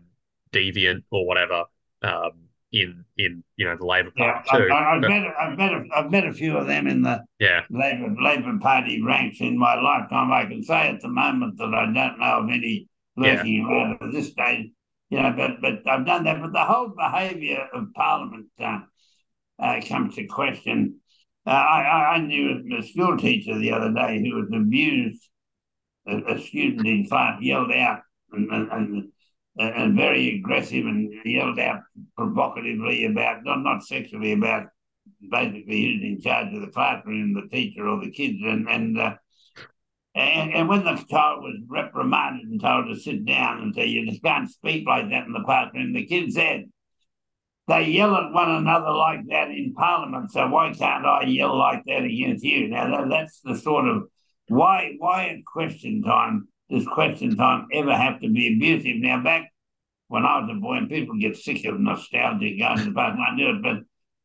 deviant 0.52 1.02
or 1.11 1.26
whatever 1.26 1.64
um, 2.02 2.31
in 2.71 3.04
in 3.19 3.42
you 3.57 3.66
know 3.66 3.76
the 3.76 3.85
Labor 3.85 4.12
Party 4.16 4.49
yeah, 4.50 4.59
too. 4.59 4.73
I, 4.73 4.95
have 4.95 5.00
met 5.02 5.26
I've 5.38 5.59
met 5.59 5.73
a, 5.73 5.85
I've 5.95 6.11
met 6.11 6.26
a 6.26 6.33
few 6.33 6.57
of 6.57 6.66
them 6.66 6.87
in 6.87 7.02
the 7.02 7.23
yeah 7.38 7.62
Labor 7.69 8.14
Labor 8.19 8.59
Party 8.61 9.02
ranks 9.02 9.40
in 9.40 9.59
my 9.59 9.75
lifetime. 9.75 10.33
I 10.33 10.47
can 10.47 10.62
say 10.62 10.88
at 10.88 11.00
the 11.02 11.09
moment 11.09 11.59
that 11.59 11.75
I 11.75 11.85
don't 11.85 12.19
know 12.19 12.38
of 12.45 12.49
any 12.49 12.88
lurking 13.16 13.66
yeah. 13.69 13.69
around 13.69 13.99
at 14.00 14.12
this 14.12 14.31
stage. 14.31 14.71
Know, 15.21 15.35
but 15.37 15.61
but 15.61 15.90
I've 15.90 16.07
done 16.07 16.25
that. 16.25 16.40
But 16.40 16.52
the 16.52 16.64
whole 16.64 16.88
behaviour 16.88 17.69
of 17.75 17.92
Parliament 17.95 18.47
uh, 18.59 18.81
uh, 19.59 19.81
comes 19.87 20.14
to 20.14 20.26
question 20.26 21.00
uh, 21.47 21.50
I, 21.50 22.14
I 22.14 22.19
knew 22.19 22.62
a 22.78 22.83
school 22.83 23.16
teacher 23.16 23.59
the 23.59 23.73
other 23.73 23.92
day 23.92 24.21
who 24.21 24.37
was 24.37 24.49
abused. 24.54 25.28
A, 26.07 26.35
a 26.35 26.40
student 26.40 26.87
in 26.87 27.09
class 27.09 27.40
yelled 27.40 27.73
out 27.73 28.00
and, 28.33 28.50
and, 28.50 29.12
and, 29.57 29.97
very 29.97 30.37
aggressive 30.37 30.85
and 30.85 31.12
yelled 31.25 31.61
out 31.61 31.81
provocatively 32.16 33.04
about, 33.04 33.45
not, 33.45 33.62
not 33.62 33.85
sexually, 33.85 34.33
about 34.33 34.66
basically 35.31 35.95
who's 35.95 36.02
in 36.02 36.21
charge 36.21 36.52
of 36.52 36.61
the 36.61 36.73
classroom, 36.73 37.35
the 37.35 37.49
teacher 37.57 37.87
or 37.87 38.00
the 38.00 38.11
kids. 38.11 38.38
And, 38.42 38.69
and, 38.69 38.99
uh, 38.99 39.14
and, 40.14 40.52
and 40.52 40.69
when 40.69 40.85
the 40.85 41.02
child 41.09 41.42
was 41.42 41.57
reprimanded 41.69 42.47
and 42.47 42.61
told 42.61 42.87
to 42.88 43.00
sit 43.00 43.25
down 43.25 43.62
and 43.62 43.75
say, 43.75 43.87
you 43.87 44.09
just 44.11 44.23
can't 44.23 44.50
speak 44.50 44.87
like 44.87 45.09
that 45.11 45.26
in 45.26 45.33
the 45.33 45.42
classroom, 45.42 45.95
the 45.95 46.07
kid 46.07 46.33
said, 46.33 46.66
they 47.69 47.85
yell 47.85 48.14
at 48.16 48.33
one 48.33 48.50
another 48.50 48.90
like 48.90 49.21
that 49.28 49.49
in 49.50 49.73
Parliament. 49.75 50.31
So 50.33 50.49
why 50.49 50.73
can't 50.73 51.07
I 51.07 51.23
yell 51.25 51.57
like 51.57 51.83
that 51.87 52.04
against 52.04 52.45
you? 52.45 52.69
Now 52.69 53.07
that's 53.09 53.40
the 53.40 53.57
sort 53.57 53.88
of 53.88 54.09
why 54.49 54.95
why 54.99 55.28
at 55.28 55.45
question 55.45 56.02
time 56.02 56.49
does 56.69 56.87
question 56.87 57.37
time 57.37 57.69
ever 57.73 57.97
have 57.97 58.21
to 58.21 58.28
be 58.28 58.54
abusive? 58.54 58.97
Now 58.97 59.23
back 59.23 59.52
when 60.09 60.26
I 60.26 60.40
was 60.40 60.50
a 60.50 60.61
boy, 60.61 60.75
and 60.75 60.90
people 60.90 61.16
get 61.19 61.37
sick 61.37 61.64
of 61.64 61.81
nostalgia 61.81 62.59
going 62.59 62.76
to 62.78 62.85
the 62.85 62.92
past, 62.92 63.19
I 63.19 63.40
it, 63.40 63.62
but 63.62 63.78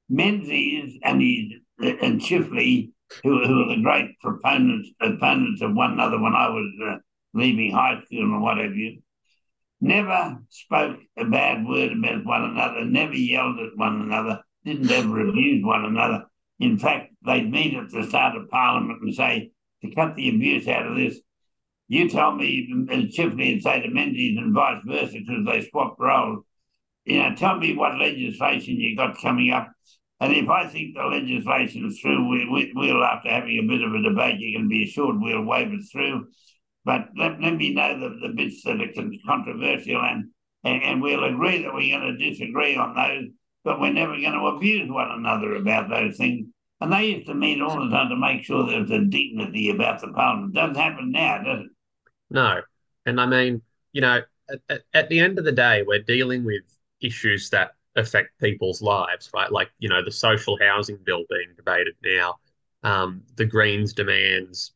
Menzies 0.10 1.00
and 1.04 1.22
his 1.22 1.54
and 1.80 2.20
Chifley, 2.20 2.92
who, 3.24 3.46
who 3.46 3.58
were 3.58 3.76
the 3.76 3.82
great 3.82 4.20
proponents 4.20 4.90
opponents 5.02 5.62
of 5.62 5.74
one 5.74 5.94
another 5.94 6.20
when 6.20 6.34
I 6.34 6.50
was 6.50 6.72
uh, 6.86 6.96
leaving 7.34 7.72
high 7.72 8.02
school 8.06 8.24
and 8.24 8.42
what 8.42 8.58
have 8.58 8.76
you, 8.76 9.02
never 9.80 10.40
spoke 10.50 10.98
a 11.18 11.26
bad 11.26 11.66
word 11.66 11.92
about 11.92 12.26
one 12.26 12.44
another, 12.44 12.86
never 12.86 13.14
yelled 13.14 13.60
at 13.60 13.78
one 13.78 14.02
another, 14.02 14.42
didn't 14.66 14.92
ever 14.92 15.28
abuse 15.28 15.64
one 15.64 15.86
another. 15.86 16.26
In 16.60 16.80
fact, 16.80 17.14
they'd 17.26 17.50
meet 17.52 17.76
at 17.76 17.92
the 17.92 18.04
start 18.04 18.36
of 18.36 18.50
Parliament 18.50 19.00
and 19.02 19.14
say, 19.14 19.52
to 19.84 19.94
cut 19.94 20.16
the 20.16 20.30
abuse 20.30 20.68
out 20.68 20.88
of 20.88 20.98
this, 20.98 21.20
you 21.88 22.10
tell 22.10 22.36
me, 22.36 22.68
and 22.70 22.90
would 22.90 23.14
say 23.14 23.82
to 23.82 23.90
Menzies 23.90 24.38
and 24.38 24.54
vice 24.54 24.82
versa, 24.86 25.14
because 25.14 25.46
they 25.46 25.70
swapped 25.70 26.00
roles, 26.00 26.44
you 27.06 27.20
know, 27.20 27.34
tell 27.36 27.58
me 27.58 27.76
what 27.76 27.98
legislation 27.98 28.80
you 28.80 28.98
got 28.98 29.22
coming 29.22 29.52
up. 29.52 29.72
And 30.20 30.34
if 30.34 30.50
I 30.50 30.68
think 30.68 30.96
the 30.96 31.04
legislation 31.04 31.86
is 31.86 32.00
through, 32.00 32.28
we, 32.28 32.50
we, 32.50 32.72
we'll, 32.76 33.04
after 33.04 33.30
having 33.30 33.60
a 33.60 33.68
bit 33.68 33.84
of 33.84 33.94
a 33.94 34.02
debate, 34.02 34.40
you 34.40 34.58
can 34.58 34.68
be 34.68 34.84
assured 34.84 35.20
we'll 35.20 35.44
wave 35.44 35.72
it 35.72 35.86
through. 35.92 36.28
But 36.86 37.10
let, 37.16 37.40
let 37.40 37.56
me 37.56 37.74
know 37.74 38.00
the, 38.00 38.28
the 38.28 38.34
bits 38.34 38.64
that 38.64 38.82
are 38.82 39.12
controversial 39.28 40.02
and, 40.02 40.30
and, 40.64 40.84
and 40.84 41.02
we'll 41.02 41.24
agree 41.24 41.62
that 41.62 41.74
we're 41.74 41.98
going 42.00 42.18
to 42.18 42.30
disagree 42.30 42.76
on 42.76 42.96
those, 42.96 43.30
but 43.64 43.80
we're 43.80 43.94
never 43.94 44.14
going 44.14 44.34
to 44.34 44.56
abuse 44.56 44.90
one 44.90 45.12
another 45.12 45.56
about 45.56 45.90
those 45.90 46.18
things. 46.18 46.48
And 46.82 46.92
they 46.92 47.06
used 47.06 47.28
to 47.28 47.34
meet 47.34 47.62
all 47.62 47.84
the 47.84 47.90
time 47.90 48.10
to 48.10 48.16
make 48.16 48.44
sure 48.44 48.66
there 48.66 48.82
was 48.82 48.92
a 48.92 49.04
dignity 49.06 49.70
about 49.70 50.02
the 50.02 50.08
parliament. 50.10 50.54
Doesn't 50.54 50.78
happen 50.78 51.12
now, 51.12 51.44
does 51.44 51.60
it? 51.62 51.72
No. 52.30 52.62
And 53.06 53.20
I 53.20 53.26
mean, 53.26 53.62
you 53.94 54.02
know, 54.02 54.22
at, 54.70 54.84
at 54.94 55.10
the 55.10 55.20
end 55.20 55.40
of 55.40 55.46
the 55.46 55.52
day, 55.52 55.84
we're 55.86 56.02
dealing 56.02 56.44
with 56.44 56.64
issues 57.02 57.50
that 57.52 57.72
affect 57.98 58.40
people's 58.40 58.82
lives, 58.82 59.30
right? 59.34 59.52
Like, 59.52 59.70
you 59.80 59.90
know, 59.90 60.04
the 60.04 60.12
social 60.12 60.58
housing 60.62 60.98
bill 61.04 61.24
being 61.30 61.50
debated 61.56 61.96
now, 62.04 62.36
um, 62.84 63.24
the 63.36 63.46
Greens 63.46 63.94
demands 63.94 64.74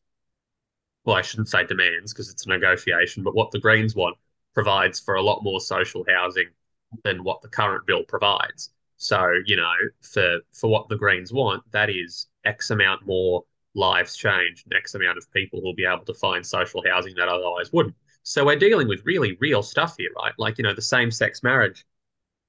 well, 1.04 1.16
I 1.16 1.22
shouldn't 1.22 1.48
say 1.48 1.64
demands 1.64 2.12
because 2.12 2.30
it's 2.30 2.46
a 2.46 2.48
negotiation, 2.48 3.22
but 3.22 3.34
what 3.34 3.50
the 3.50 3.58
Greens 3.58 3.94
want 3.94 4.16
provides 4.54 5.00
for 5.00 5.14
a 5.16 5.22
lot 5.22 5.42
more 5.42 5.60
social 5.60 6.04
housing 6.08 6.48
than 7.04 7.24
what 7.24 7.42
the 7.42 7.48
current 7.48 7.86
bill 7.86 8.04
provides. 8.06 8.70
So, 8.98 9.32
you 9.46 9.56
know, 9.56 9.74
for 10.00 10.38
for 10.52 10.70
what 10.70 10.88
the 10.88 10.96
Greens 10.96 11.32
want, 11.32 11.62
that 11.72 11.90
is 11.90 12.28
X 12.44 12.70
amount 12.70 13.04
more 13.04 13.44
lives 13.74 14.16
changed, 14.16 14.72
X 14.72 14.94
amount 14.94 15.18
of 15.18 15.30
people 15.32 15.60
will 15.62 15.74
be 15.74 15.84
able 15.84 16.04
to 16.04 16.14
find 16.14 16.46
social 16.46 16.82
housing 16.86 17.14
that 17.16 17.28
otherwise 17.28 17.72
wouldn't. 17.72 17.96
So 18.22 18.44
we're 18.44 18.56
dealing 18.56 18.86
with 18.86 19.04
really 19.04 19.36
real 19.40 19.62
stuff 19.62 19.96
here, 19.98 20.10
right? 20.16 20.32
Like, 20.38 20.58
you 20.58 20.62
know, 20.62 20.74
the 20.74 20.82
same 20.82 21.10
sex 21.10 21.42
marriage, 21.42 21.84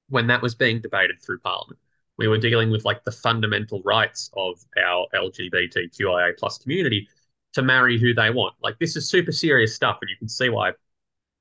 when 0.08 0.26
that 0.28 0.42
was 0.42 0.54
being 0.54 0.80
debated 0.80 1.20
through 1.22 1.40
Parliament, 1.40 1.78
we 2.16 2.28
were 2.28 2.38
dealing 2.38 2.70
with 2.70 2.84
like 2.84 3.04
the 3.04 3.10
fundamental 3.12 3.82
rights 3.84 4.30
of 4.36 4.58
our 4.84 5.06
LGBTQIA 5.14 6.36
plus 6.38 6.58
community 6.58 7.08
to 7.54 7.62
marry 7.62 7.98
who 7.98 8.14
they 8.14 8.30
want. 8.30 8.54
Like 8.62 8.78
this 8.78 8.96
is 8.96 9.08
super 9.08 9.32
serious 9.32 9.74
stuff, 9.74 9.98
and 10.00 10.10
you 10.10 10.16
can 10.16 10.28
see 10.28 10.48
why 10.48 10.72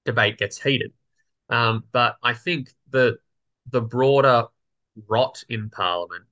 debate 0.05 0.37
gets 0.37 0.61
heated. 0.61 0.91
Um, 1.49 1.83
but 1.91 2.15
I 2.23 2.33
think 2.33 2.73
the 2.89 3.17
the 3.71 3.81
broader 3.81 4.45
rot 5.07 5.43
in 5.49 5.69
Parliament, 5.69 6.25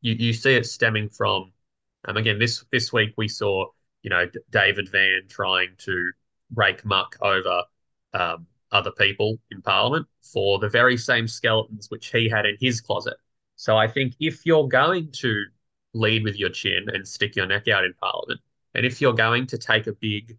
you, 0.00 0.14
you 0.14 0.32
see 0.32 0.54
it 0.54 0.66
stemming 0.66 1.08
from. 1.08 1.52
Um, 2.06 2.16
again, 2.16 2.38
this 2.38 2.64
this 2.72 2.92
week 2.92 3.14
we 3.16 3.28
saw 3.28 3.66
you 4.02 4.10
know 4.10 4.26
David 4.50 4.88
Van 4.90 5.22
trying 5.28 5.70
to 5.78 6.12
rake 6.54 6.84
muck 6.84 7.16
over 7.20 7.64
um, 8.14 8.46
other 8.72 8.92
people 8.92 9.38
in 9.50 9.62
Parliament 9.62 10.06
for 10.22 10.58
the 10.58 10.68
very 10.68 10.96
same 10.96 11.26
skeletons 11.26 11.90
which 11.90 12.10
he 12.10 12.28
had 12.28 12.46
in 12.46 12.56
his 12.60 12.80
closet. 12.80 13.16
So 13.56 13.76
I 13.76 13.88
think 13.88 14.14
if 14.20 14.46
you're 14.46 14.68
going 14.68 15.10
to 15.12 15.44
lead 15.92 16.24
with 16.24 16.36
your 16.36 16.50
chin 16.50 16.86
and 16.92 17.06
stick 17.06 17.36
your 17.36 17.46
neck 17.46 17.68
out 17.68 17.84
in 17.84 17.92
Parliament, 18.00 18.40
and 18.74 18.86
if 18.86 19.00
you're 19.00 19.12
going 19.12 19.46
to 19.48 19.58
take 19.58 19.86
a 19.86 19.92
big 19.92 20.36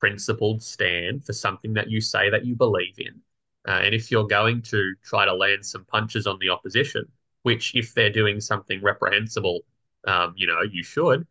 principled 0.00 0.62
stand 0.62 1.24
for 1.24 1.32
something 1.32 1.74
that 1.74 1.90
you 1.90 2.00
say 2.00 2.30
that 2.30 2.46
you 2.46 2.54
believe 2.54 2.98
in, 2.98 3.20
uh, 3.68 3.80
and 3.82 3.94
if 3.94 4.10
you're 4.10 4.26
going 4.26 4.62
to 4.62 4.94
try 5.04 5.24
to 5.24 5.34
land 5.34 5.64
some 5.64 5.84
punches 5.84 6.26
on 6.26 6.38
the 6.40 6.48
opposition, 6.48 7.04
which 7.42 7.74
if 7.74 7.94
they're 7.94 8.10
doing 8.10 8.40
something 8.40 8.80
reprehensible, 8.82 9.60
um, 10.06 10.32
you 10.36 10.46
know, 10.46 10.62
you 10.62 10.82
should, 10.82 11.26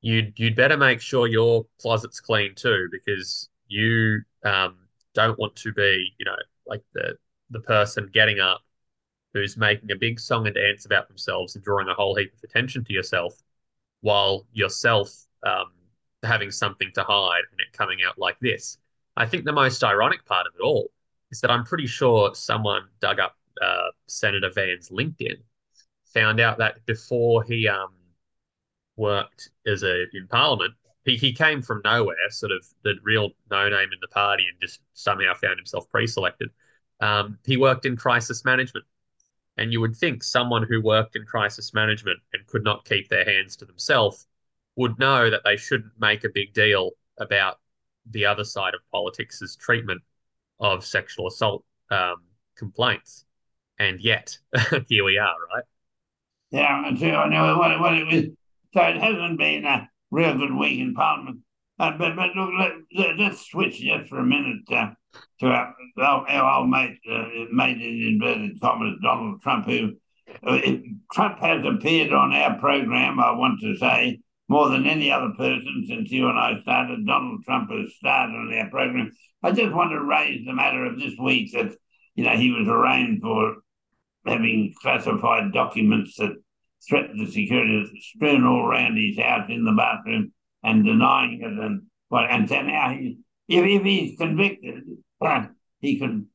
you'd 0.00 0.38
you'd 0.38 0.54
better 0.54 0.76
make 0.76 1.00
sure 1.00 1.26
your 1.26 1.66
closet's 1.80 2.20
clean 2.20 2.54
too, 2.54 2.88
because 2.92 3.48
you 3.66 4.20
um, 4.44 4.76
don't 5.14 5.38
want 5.38 5.56
to 5.56 5.72
be, 5.72 6.12
you 6.18 6.24
know, 6.24 6.36
like 6.66 6.82
the 6.92 7.16
the 7.50 7.60
person 7.60 8.10
getting 8.12 8.40
up 8.40 8.62
who's 9.32 9.56
making 9.56 9.90
a 9.90 9.96
big 9.96 10.20
song 10.20 10.46
and 10.46 10.54
dance 10.54 10.86
about 10.86 11.08
themselves 11.08 11.54
and 11.54 11.64
drawing 11.64 11.88
a 11.88 11.94
whole 11.94 12.14
heap 12.14 12.32
of 12.34 12.40
attention 12.44 12.84
to 12.84 12.92
yourself, 12.92 13.34
while 14.00 14.46
yourself 14.52 15.10
um, 15.44 15.72
having 16.22 16.50
something 16.50 16.90
to 16.94 17.02
hide 17.02 17.42
and 17.50 17.60
it 17.60 17.76
coming 17.76 17.98
out 18.06 18.18
like 18.18 18.38
this. 18.40 18.78
I 19.16 19.26
think 19.26 19.44
the 19.44 19.52
most 19.52 19.82
ironic 19.84 20.24
part 20.24 20.46
of 20.46 20.54
it 20.58 20.62
all 20.62 20.90
is 21.30 21.40
that 21.40 21.50
I'm 21.50 21.64
pretty 21.64 21.86
sure 21.86 22.34
someone 22.34 22.82
dug 23.00 23.20
up 23.20 23.36
uh, 23.62 23.90
Senator 24.06 24.50
Van's 24.54 24.88
LinkedIn, 24.90 25.36
found 26.04 26.40
out 26.40 26.58
that 26.58 26.84
before 26.86 27.42
he 27.44 27.68
um, 27.68 27.92
worked 28.96 29.50
as 29.66 29.82
a 29.82 30.04
in 30.12 30.28
Parliament, 30.28 30.74
he, 31.04 31.16
he 31.16 31.32
came 31.32 31.62
from 31.62 31.82
nowhere, 31.84 32.30
sort 32.30 32.52
of 32.52 32.66
the 32.82 32.94
real 33.02 33.30
no 33.50 33.68
name 33.68 33.90
in 33.92 33.98
the 34.00 34.08
party, 34.08 34.46
and 34.50 34.60
just 34.60 34.80
somehow 34.94 35.34
found 35.34 35.58
himself 35.58 35.88
pre-selected. 35.90 36.50
Um, 37.00 37.38
he 37.44 37.56
worked 37.56 37.86
in 37.86 37.96
crisis 37.96 38.44
management, 38.44 38.86
and 39.56 39.72
you 39.72 39.80
would 39.80 39.96
think 39.96 40.22
someone 40.22 40.64
who 40.68 40.80
worked 40.80 41.16
in 41.16 41.24
crisis 41.24 41.74
management 41.74 42.20
and 42.32 42.46
could 42.46 42.64
not 42.64 42.84
keep 42.84 43.08
their 43.08 43.24
hands 43.24 43.56
to 43.56 43.64
themselves 43.64 44.26
would 44.76 44.98
know 44.98 45.30
that 45.30 45.42
they 45.44 45.56
shouldn't 45.56 45.92
make 45.98 46.24
a 46.24 46.28
big 46.28 46.52
deal 46.52 46.92
about 47.18 47.60
the 48.10 48.26
other 48.26 48.44
side 48.44 48.74
of 48.74 48.80
politics' 48.90 49.56
treatment 49.56 50.02
of 50.60 50.84
sexual 50.84 51.28
assault 51.28 51.64
um, 51.90 52.16
complaints. 52.56 53.24
And 53.78 54.00
yet, 54.00 54.36
here 54.88 55.04
we 55.04 55.18
are, 55.18 55.34
right? 55.54 55.64
Yeah, 56.50 56.66
I 56.68 57.28
know 57.28 57.58
what, 57.58 57.80
what 57.80 57.94
it 57.94 58.06
was. 58.06 58.24
So 58.72 58.82
it 58.82 58.96
hasn't 59.00 59.38
been 59.38 59.64
a 59.64 59.88
real 60.14 60.38
good 60.38 60.54
week 60.54 60.78
in 60.78 60.94
Parliament. 60.94 61.40
Uh, 61.78 61.90
but 61.98 62.14
but 62.14 62.30
look, 62.36 62.52
let, 62.94 63.20
us 63.20 63.46
switch 63.46 63.80
just 63.80 64.08
for 64.08 64.20
a 64.20 64.24
minute 64.24 64.62
uh, 64.70 64.90
to 65.40 65.46
our, 65.46 65.74
our, 65.98 66.60
old 66.60 66.70
mate, 66.70 66.98
uh, 67.10 67.24
mate 67.50 67.80
in 67.80 68.20
inverted 68.20 68.60
commas, 68.60 68.96
Donald 69.02 69.42
Trump, 69.42 69.66
who 69.66 69.90
uh, 70.46 70.60
Trump 71.12 71.40
has 71.40 71.64
appeared 71.66 72.12
on 72.12 72.32
our 72.32 72.56
program, 72.60 73.18
I 73.18 73.32
want 73.32 73.60
to 73.62 73.76
say, 73.76 74.20
more 74.48 74.68
than 74.68 74.86
any 74.86 75.10
other 75.10 75.32
person 75.36 75.84
since 75.88 76.12
you 76.12 76.28
and 76.28 76.38
I 76.38 76.60
started. 76.62 77.06
Donald 77.06 77.42
Trump 77.44 77.70
has 77.70 77.92
started 77.96 78.34
on 78.34 78.54
our 78.54 78.70
program. 78.70 79.10
I 79.42 79.50
just 79.50 79.74
want 79.74 79.90
to 79.90 80.00
raise 80.00 80.46
the 80.46 80.52
matter 80.52 80.84
of 80.84 80.98
this 80.98 81.14
week 81.20 81.52
that, 81.54 81.74
you 82.14 82.24
know, 82.24 82.36
he 82.36 82.52
was 82.52 82.68
arraigned 82.68 83.20
for 83.20 83.56
having 84.24 84.74
classified 84.80 85.52
documents 85.52 86.16
that 86.16 86.36
threatened 86.88 87.20
the 87.20 87.30
security 87.30 87.90
strewn 88.00 88.44
all 88.44 88.66
around 88.66 88.96
his 88.96 89.18
house 89.18 89.48
in 89.48 89.64
the 89.64 89.72
bathroom 89.72 90.32
and 90.62 90.84
denying 90.84 91.40
it. 91.40 91.46
And 91.46 91.82
well, 92.10 92.26
and 92.28 92.48
so 92.48 92.62
now 92.62 92.90
he, 92.90 93.18
if, 93.48 93.64
if 93.64 93.82
he's 93.82 94.18
convicted, 94.18 94.84
he 95.80 95.98
could 95.98 96.26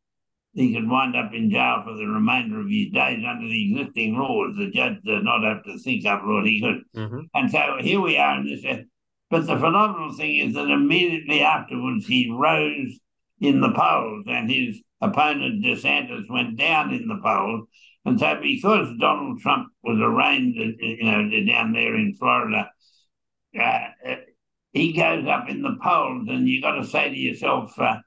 he 0.53 0.74
could 0.74 0.89
wind 0.89 1.15
up 1.15 1.32
in 1.34 1.50
jail 1.50 1.84
for 1.86 1.96
the 1.96 2.06
remainder 2.06 2.60
of 2.60 2.70
his 2.70 2.91
days 2.91 3.24
under 3.27 3.48
the 3.48 3.72
existing 3.72 4.18
laws. 4.18 4.56
The 4.58 4.72
judge 4.72 4.98
does 5.06 5.24
not 5.24 5.44
have 5.44 5.63
to 5.63 5.77
think 5.79 6.06
up 6.06 6.22
what 6.25 6.46
he 6.46 6.60
could. 6.60 6.82
Mm-hmm. 6.96 7.20
And 7.34 7.51
so 7.51 7.77
here 7.79 8.01
we 8.01 8.18
are 8.18 8.40
in 8.40 8.46
this. 8.46 8.85
But 9.29 9.46
the 9.46 9.57
phenomenal 9.57 10.14
thing 10.14 10.38
is 10.38 10.55
that 10.55 10.70
immediately 10.70 11.42
afterwards 11.42 12.07
he 12.07 12.31
rose 12.31 13.00
in 13.40 13.62
the 13.62 13.72
polls 13.72 14.25
and 14.27 14.50
his 14.50 14.81
opponent 15.01 15.64
DeSantis 15.64 16.29
went 16.29 16.57
down 16.57 16.94
in 16.94 17.07
the 17.07 17.20
polls. 17.24 17.68
And 18.05 18.20
so, 18.20 18.40
because 18.42 18.88
Donald 19.00 19.40
Trump 19.42 19.68
was 19.83 20.00
arraigned, 20.01 20.55
you 20.55 21.03
know, 21.03 21.29
down 21.51 21.74
there 21.74 21.96
in 21.96 22.16
Florida, 22.16 22.70
uh, 23.59 24.16
he 24.72 24.94
goes 24.94 25.27
up 25.27 25.50
in 25.50 25.62
the 25.62 25.77
polls, 25.83 26.27
and 26.29 26.48
you've 26.48 26.64
got 26.64 26.75
to 26.75 26.85
say 26.85 27.09
to 27.09 27.16
yourself, 27.16 27.77
uh, 27.79 27.98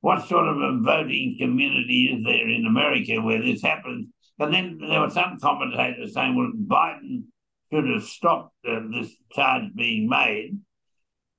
what 0.00 0.28
sort 0.28 0.48
of 0.48 0.56
a 0.56 0.78
voting 0.82 1.36
community 1.38 2.12
is 2.12 2.24
there 2.24 2.48
in 2.48 2.66
America 2.66 3.20
where 3.20 3.42
this 3.42 3.62
happens? 3.62 4.08
And 4.38 4.52
then 4.52 4.78
there 4.80 5.00
were 5.00 5.10
some 5.10 5.38
commentators 5.40 6.14
saying, 6.14 6.34
well, 6.34 6.52
Biden 6.66 7.24
should 7.72 7.88
have 7.88 8.02
stopped 8.02 8.54
uh, 8.68 8.80
this 8.90 9.14
charge 9.32 9.72
being 9.76 10.08
made 10.08 10.58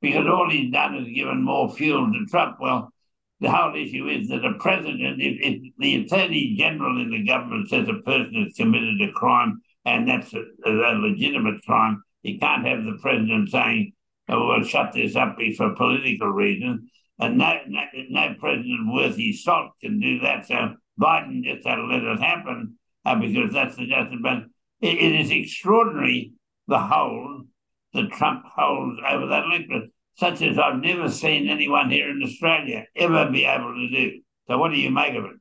because 0.02 0.26
all 0.26 0.50
he's 0.50 0.72
done 0.72 0.96
is 0.96 1.14
given 1.14 1.44
more 1.44 1.72
fuel 1.74 2.12
to 2.12 2.26
Trump. 2.30 2.58
Well, 2.60 2.94
the 3.44 3.52
whole 3.52 3.76
issue 3.76 4.08
is 4.08 4.30
that 4.30 4.46
a 4.46 4.54
president, 4.54 5.22
if, 5.22 5.38
if 5.42 5.74
the 5.78 5.96
attorney 5.98 6.56
general 6.58 7.02
in 7.02 7.12
the 7.12 7.26
government 7.26 7.68
says 7.68 7.90
a 7.90 8.02
person 8.02 8.42
has 8.42 8.54
committed 8.56 9.02
a 9.02 9.12
crime 9.12 9.62
and 9.84 10.08
that's 10.08 10.34
a, 10.34 10.44
a 10.66 10.96
legitimate 10.96 11.62
crime, 11.66 12.02
you 12.22 12.40
can't 12.40 12.66
have 12.66 12.86
the 12.86 12.98
president 13.02 13.50
saying, 13.50 13.92
oh, 14.30 14.48
we'll 14.48 14.64
shut 14.64 14.94
this 14.94 15.18
up 15.18 15.38
for 15.58 15.76
political 15.76 16.30
reasons. 16.30 16.90
And 17.20 17.38
no, 17.38 17.60
no, 17.68 17.82
no 18.10 18.34
president 18.40 18.94
worth 18.94 19.18
his 19.18 19.44
salt 19.44 19.72
can 19.82 20.00
do 20.00 20.20
that. 20.20 20.48
So 20.48 20.76
Biden 21.00 21.44
just 21.44 21.68
had 21.68 21.76
to 21.76 21.84
let 21.84 22.02
it 22.02 22.20
happen 22.22 22.78
uh, 23.06 23.16
because 23.16 23.52
that's 23.52 23.76
the 23.76 23.88
justice. 23.88 24.20
But 24.24 24.44
it, 24.80 24.98
it 25.00 25.20
is 25.20 25.32
extraordinary 25.32 26.32
the 26.70 26.80
hold 26.80 27.48
that 27.94 28.10
Trump 28.12 28.46
holds 28.46 29.02
over 29.06 29.28
that 29.28 29.44
electorate 29.44 29.92
such 30.16 30.42
as 30.42 30.58
I've 30.60 30.82
never 30.82 31.10
seen 31.10 31.50
anyone 31.50 31.90
here 31.90 32.10
in 32.10 32.22
Australia 32.24 32.86
ever 32.96 33.30
be 33.32 33.46
able 33.46 33.74
to 33.74 33.90
do. 33.90 34.22
So, 34.48 34.58
what 34.58 34.72
do 34.72 34.78
you 34.78 34.92
make 34.92 35.16
of 35.16 35.26
it? 35.26 35.36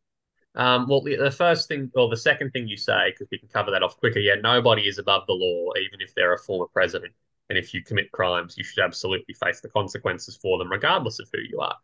Um, 0.55 0.87
well, 0.89 1.01
the 1.01 1.35
first 1.37 1.69
thing, 1.69 1.91
or 1.95 2.09
the 2.09 2.17
second 2.17 2.51
thing 2.51 2.69
you 2.69 2.77
say, 2.77 3.11
because 3.11 3.29
we 3.31 3.39
can 3.39 3.49
cover 3.49 3.71
that 3.71 3.83
off 3.83 3.97
quicker. 3.97 4.19
Yeah, 4.19 4.35
nobody 4.35 4.83
is 4.83 4.99
above 4.99 5.27
the 5.27 5.33
law, 5.33 5.73
even 5.81 6.01
if 6.01 6.15
they're 6.15 6.35
a 6.35 6.39
former 6.39 6.67
president. 6.67 7.13
And 7.49 7.59
if 7.59 7.75
you 7.75 7.83
commit 7.83 8.13
crimes, 8.13 8.57
you 8.57 8.65
should 8.65 8.85
absolutely 8.85 9.35
face 9.35 9.61
the 9.61 9.69
consequences 9.69 10.37
for 10.37 10.59
them, 10.59 10.71
regardless 10.71 11.19
of 11.19 11.29
who 11.33 11.41
you 11.41 11.61
are. 11.61 11.77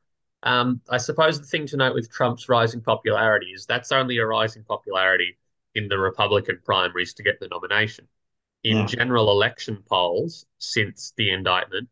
Um, 0.43 0.81
I 0.89 0.99
suppose 0.99 1.41
the 1.41 1.47
thing 1.47 1.67
to 1.69 1.77
note 1.77 1.95
with 1.95 2.11
Trump's 2.11 2.49
rising 2.49 2.81
popularity 2.81 3.47
is 3.47 3.67
that's 3.67 3.91
only 3.91 4.19
a 4.19 4.27
rising 4.27 4.65
popularity 4.65 5.37
in 5.75 5.89
the 5.89 5.99
Republican 5.99 6.61
primaries 6.65 7.15
to 7.15 7.23
get 7.23 7.41
the 7.41 7.49
nomination. 7.49 8.07
In 8.65 8.79
yeah. 8.79 8.87
general 8.87 9.31
election 9.31 9.83
polls 9.89 10.47
since 10.59 11.13
the 11.17 11.31
indictment, 11.31 11.89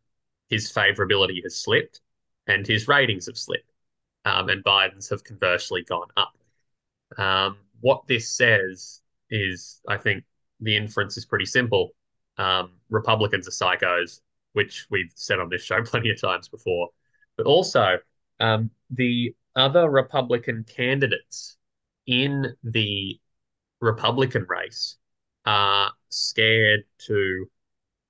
his 0.49 0.73
favorability 0.73 1.43
has 1.43 1.57
slipped 1.57 2.01
and 2.47 2.67
his 2.67 2.89
ratings 2.89 3.27
have 3.27 3.39
slipped. 3.39 3.71
Um, 4.25 4.49
and 4.49 4.65
Biden's 4.65 5.09
have 5.11 5.23
conversely 5.23 5.85
gone 5.85 6.09
up. 6.17 6.37
Um, 7.17 7.59
what 7.81 8.07
this 8.07 8.29
says 8.31 9.01
is, 9.31 9.81
I 9.89 9.97
think 9.97 10.25
the 10.61 10.77
inference 10.77 11.17
is 11.17 11.25
pretty 11.25 11.45
simple. 11.45 11.91
Um, 12.39 12.73
Republicans 12.91 13.47
are 13.47 13.51
psychos, 13.51 14.21
which 14.53 14.87
we've 14.91 15.13
said 15.15 15.39
on 15.39 15.49
this 15.49 15.63
show 15.63 15.83
plenty 15.85 16.11
of 16.11 16.21
times 16.21 16.49
before. 16.49 16.89
But 17.37 17.47
also, 17.47 17.99
um, 18.41 18.71
the 18.91 19.35
other 19.55 19.89
Republican 19.89 20.65
candidates 20.65 21.57
in 22.07 22.55
the 22.63 23.19
Republican 23.81 24.47
race 24.49 24.97
are 25.45 25.93
scared 26.09 26.85
to 27.07 27.47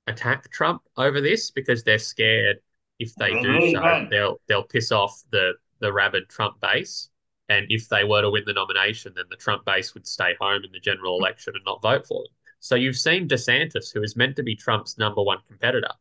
attack 0.06 0.50
Trump 0.50 0.82
over 0.96 1.20
this 1.20 1.50
because 1.50 1.82
they're 1.82 1.98
scared 1.98 2.58
if 2.98 3.14
they 3.16 3.40
do 3.42 3.72
so, 3.72 4.06
they'll 4.10 4.40
they'll 4.48 4.62
piss 4.62 4.92
off 4.92 5.22
the 5.30 5.52
the 5.80 5.92
rabid 5.92 6.28
Trump 6.28 6.60
base. 6.60 7.10
And 7.48 7.66
if 7.68 7.88
they 7.88 8.04
were 8.04 8.22
to 8.22 8.30
win 8.30 8.42
the 8.46 8.54
nomination, 8.54 9.12
then 9.14 9.26
the 9.30 9.36
Trump 9.36 9.64
base 9.64 9.94
would 9.94 10.06
stay 10.06 10.34
home 10.40 10.64
in 10.64 10.72
the 10.72 10.80
general 10.80 11.18
election 11.18 11.52
and 11.54 11.64
not 11.64 11.80
vote 11.82 12.06
for 12.06 12.24
them. 12.24 12.32
So 12.58 12.74
you've 12.74 12.96
seen 12.96 13.28
DeSantis, 13.28 13.92
who 13.92 14.02
is 14.02 14.16
meant 14.16 14.34
to 14.36 14.42
be 14.42 14.56
Trump's 14.56 14.98
number 14.98 15.22
one 15.22 15.38
competitor, 15.46 15.92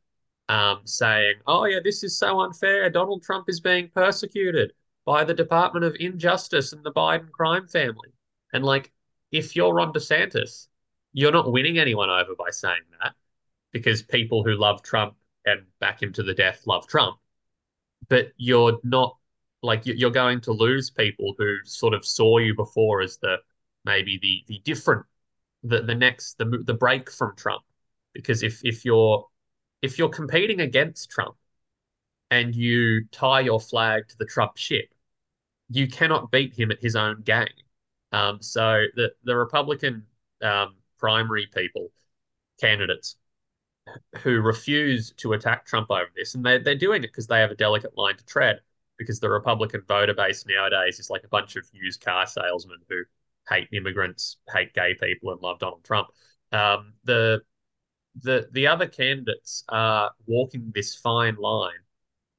um, 0.50 0.82
saying, 0.86 1.36
"Oh 1.46 1.66
yeah, 1.66 1.80
this 1.84 2.04
is 2.04 2.18
so 2.18 2.40
unfair. 2.40 2.90
Donald 2.90 3.24
Trump 3.24 3.50
is 3.50 3.60
being 3.60 3.90
persecuted 3.90 4.72
by 5.06 5.24
the 5.24 5.34
Department 5.34 5.86
of 5.86 5.96
Injustice 6.00 6.74
and 6.74 6.84
the 6.84 6.94
Biden 6.94 7.30
crime 7.32 7.68
family." 7.68 8.10
And 8.54 8.64
like, 8.64 8.92
if 9.32 9.56
you're 9.56 9.74
Ron 9.74 9.92
DeSantis, 9.94 10.68
you're 11.14 11.32
not 11.32 11.52
winning 11.52 11.78
anyone 11.78 12.10
over 12.10 12.36
by 12.36 12.50
saying 12.52 12.82
that 13.02 13.14
because 13.76 14.02
people 14.02 14.42
who 14.42 14.56
love 14.56 14.82
Trump 14.82 15.16
and 15.46 15.64
back 15.82 16.02
him 16.02 16.14
to 16.14 16.24
the 16.24 16.34
death 16.34 16.62
love 16.66 16.88
Trump. 16.88 17.18
But 18.08 18.32
you're 18.38 18.80
not 18.86 19.18
like 19.62 19.82
you're 19.84 20.12
going 20.12 20.40
to 20.42 20.54
lose 20.54 20.90
people 20.90 21.36
who 21.38 21.58
sort 21.66 21.94
of 21.94 22.06
saw 22.06 22.38
you 22.38 22.56
before 22.56 23.02
as 23.02 23.18
the 23.18 23.36
maybe 23.84 24.18
the 24.22 24.46
the 24.48 24.62
different 24.64 25.06
the 25.64 25.82
the 25.82 25.94
next 25.94 26.38
the 26.38 26.46
the 26.66 26.74
break 26.74 27.12
from 27.12 27.36
Trump 27.36 27.64
because 28.14 28.44
if 28.44 28.62
if 28.64 28.86
you're 28.86 29.28
if 29.82 29.98
you're 30.00 30.08
competing 30.08 30.62
against 30.62 31.10
Trump 31.10 31.36
and 32.32 32.56
you 32.56 33.04
tie 33.12 33.42
your 33.42 33.60
flag 33.60 34.08
to 34.08 34.18
the 34.18 34.26
Trump 34.26 34.56
ship 34.56 34.86
you 35.70 35.88
cannot 35.90 36.32
beat 36.32 36.58
him 36.58 36.72
at 36.72 36.80
his 36.80 36.96
own 36.96 37.24
game. 37.24 37.48
Um, 38.14 38.42
so 38.42 38.86
the 38.96 39.12
the 39.26 39.36
Republican 39.36 40.06
um, 40.42 40.76
primary 40.98 41.48
people, 41.54 41.92
candidates 42.62 43.18
who 44.20 44.42
refuse 44.42 45.12
to 45.18 45.34
attack 45.34 45.66
Trump 45.66 45.92
over 45.92 46.10
this, 46.16 46.36
and 46.36 46.46
they 46.46 46.58
they're 46.58 46.76
doing 46.76 47.04
it 47.04 47.08
because 47.08 47.28
they 47.28 47.40
have 47.40 47.52
a 47.52 47.56
delicate 47.56 47.98
line 47.98 48.18
to 48.18 48.26
tread. 48.26 48.62
Because 48.98 49.20
the 49.20 49.30
Republican 49.30 49.82
voter 49.88 50.14
base 50.14 50.46
nowadays 50.48 51.00
is 51.00 51.10
like 51.10 51.26
a 51.26 51.28
bunch 51.28 51.58
of 51.58 51.68
used 51.74 52.02
car 52.02 52.26
salesmen 52.26 52.78
who 52.88 53.04
hate 53.50 53.68
immigrants, 53.74 54.38
hate 54.54 54.74
gay 54.74 54.96
people, 54.96 55.32
and 55.32 55.42
love 55.42 55.60
Donald 55.60 55.84
Trump. 55.84 56.08
Um, 56.52 56.94
the 57.04 57.42
the 58.22 58.48
the 58.52 58.68
other 58.68 58.88
candidates 58.88 59.64
are 59.70 60.12
walking 60.26 60.72
this 60.74 60.96
fine 60.96 61.36
line, 61.36 61.74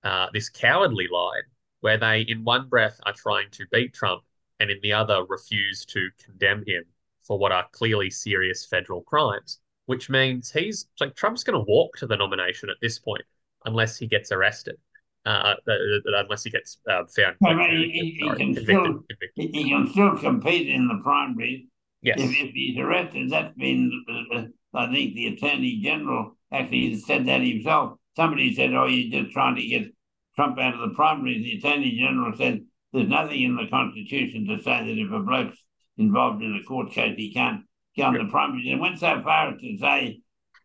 uh, 0.03 0.29
this 0.33 0.49
cowardly 0.49 1.09
line, 1.09 1.43
where 1.81 1.99
they, 1.99 2.23
in 2.23 2.45
one 2.45 2.69
breath, 2.69 2.99
are 3.05 3.13
trying 3.13 3.51
to 3.53 3.67
beat 3.71 3.93
Trump, 3.93 4.23
and 4.61 4.71
in 4.71 4.79
the 4.83 4.93
other, 4.95 5.25
refuse 5.27 5.85
to 5.87 6.09
condemn 6.25 6.65
him 6.67 6.85
for 7.23 7.39
what 7.39 7.53
are 7.53 7.67
clearly 7.73 8.11
serious 8.11 8.65
federal 8.65 9.03
crimes. 9.03 9.61
Which 9.87 10.11
means 10.11 10.51
he's 10.51 10.87
like 11.01 11.15
Trump's 11.15 11.45
going 11.45 11.59
to 11.59 11.65
walk 11.71 11.97
to 11.99 12.07
the 12.07 12.17
nomination 12.17 12.71
at 12.71 12.77
this 12.83 12.99
point, 12.99 13.23
unless 13.65 13.97
he 13.97 14.07
gets 14.07 14.33
arrested. 14.33 14.77
Uh, 15.25 15.55
uh, 15.69 15.73
uh 15.73 16.23
unless 16.23 16.45
he 16.45 16.51
gets 16.51 16.79
uh, 16.89 17.03
found. 17.07 17.37
I 17.45 17.55
mean, 17.55 17.91
he, 17.91 18.19
he, 18.21 18.31
can 18.37 18.55
still, 18.55 18.85
convicted. 18.85 19.31
he 19.35 19.69
can 19.69 19.89
still 19.91 20.17
compete 20.17 20.69
in 20.69 20.87
the 20.87 21.01
primaries. 21.03 21.67
Yes. 22.03 22.21
If, 22.21 22.31
if 22.31 22.55
he's 22.55 22.79
arrested, 22.79 23.31
that's 23.31 23.57
been 23.57 23.91
uh, 24.09 24.37
uh 24.37 24.45
I 24.77 24.93
think 24.93 25.15
the 25.15 25.29
Attorney 25.29 25.81
General 25.83 26.37
actually 26.53 26.97
said 27.01 27.27
that 27.27 27.41
himself. 27.41 27.99
Somebody 28.15 28.55
said, 28.55 28.75
oh, 28.75 28.87
you're 28.87 29.23
just 29.23 29.33
trying 29.33 29.57
to 29.57 29.67
get 29.67 29.93
Trump 30.37 30.59
out 30.59 30.75
of 30.75 30.81
the 30.81 30.95
primaries. 30.95 31.43
The 31.43 31.59
Attorney 31.59 31.97
General 31.99 32.37
said 32.37 32.65
there's 32.93 33.09
nothing 33.09 33.43
in 33.43 33.57
the 33.57 33.67
Constitution 33.69 34.47
to 34.47 34.63
say 34.63 34.85
that 34.85 35.01
if 35.01 35.11
a 35.11 35.21
bloke's 35.21 35.59
involved 35.97 36.43
in 36.43 36.55
a 36.55 36.63
court 36.65 36.93
case, 36.93 37.15
he 37.17 37.33
can't 37.33 37.63
the 37.97 38.29
primaries. 38.31 38.69
And 38.71 38.81
went 38.81 38.99
so 38.99 39.21
far 39.23 39.55
as 39.55 39.61
to 39.61 39.79
say 39.79 40.21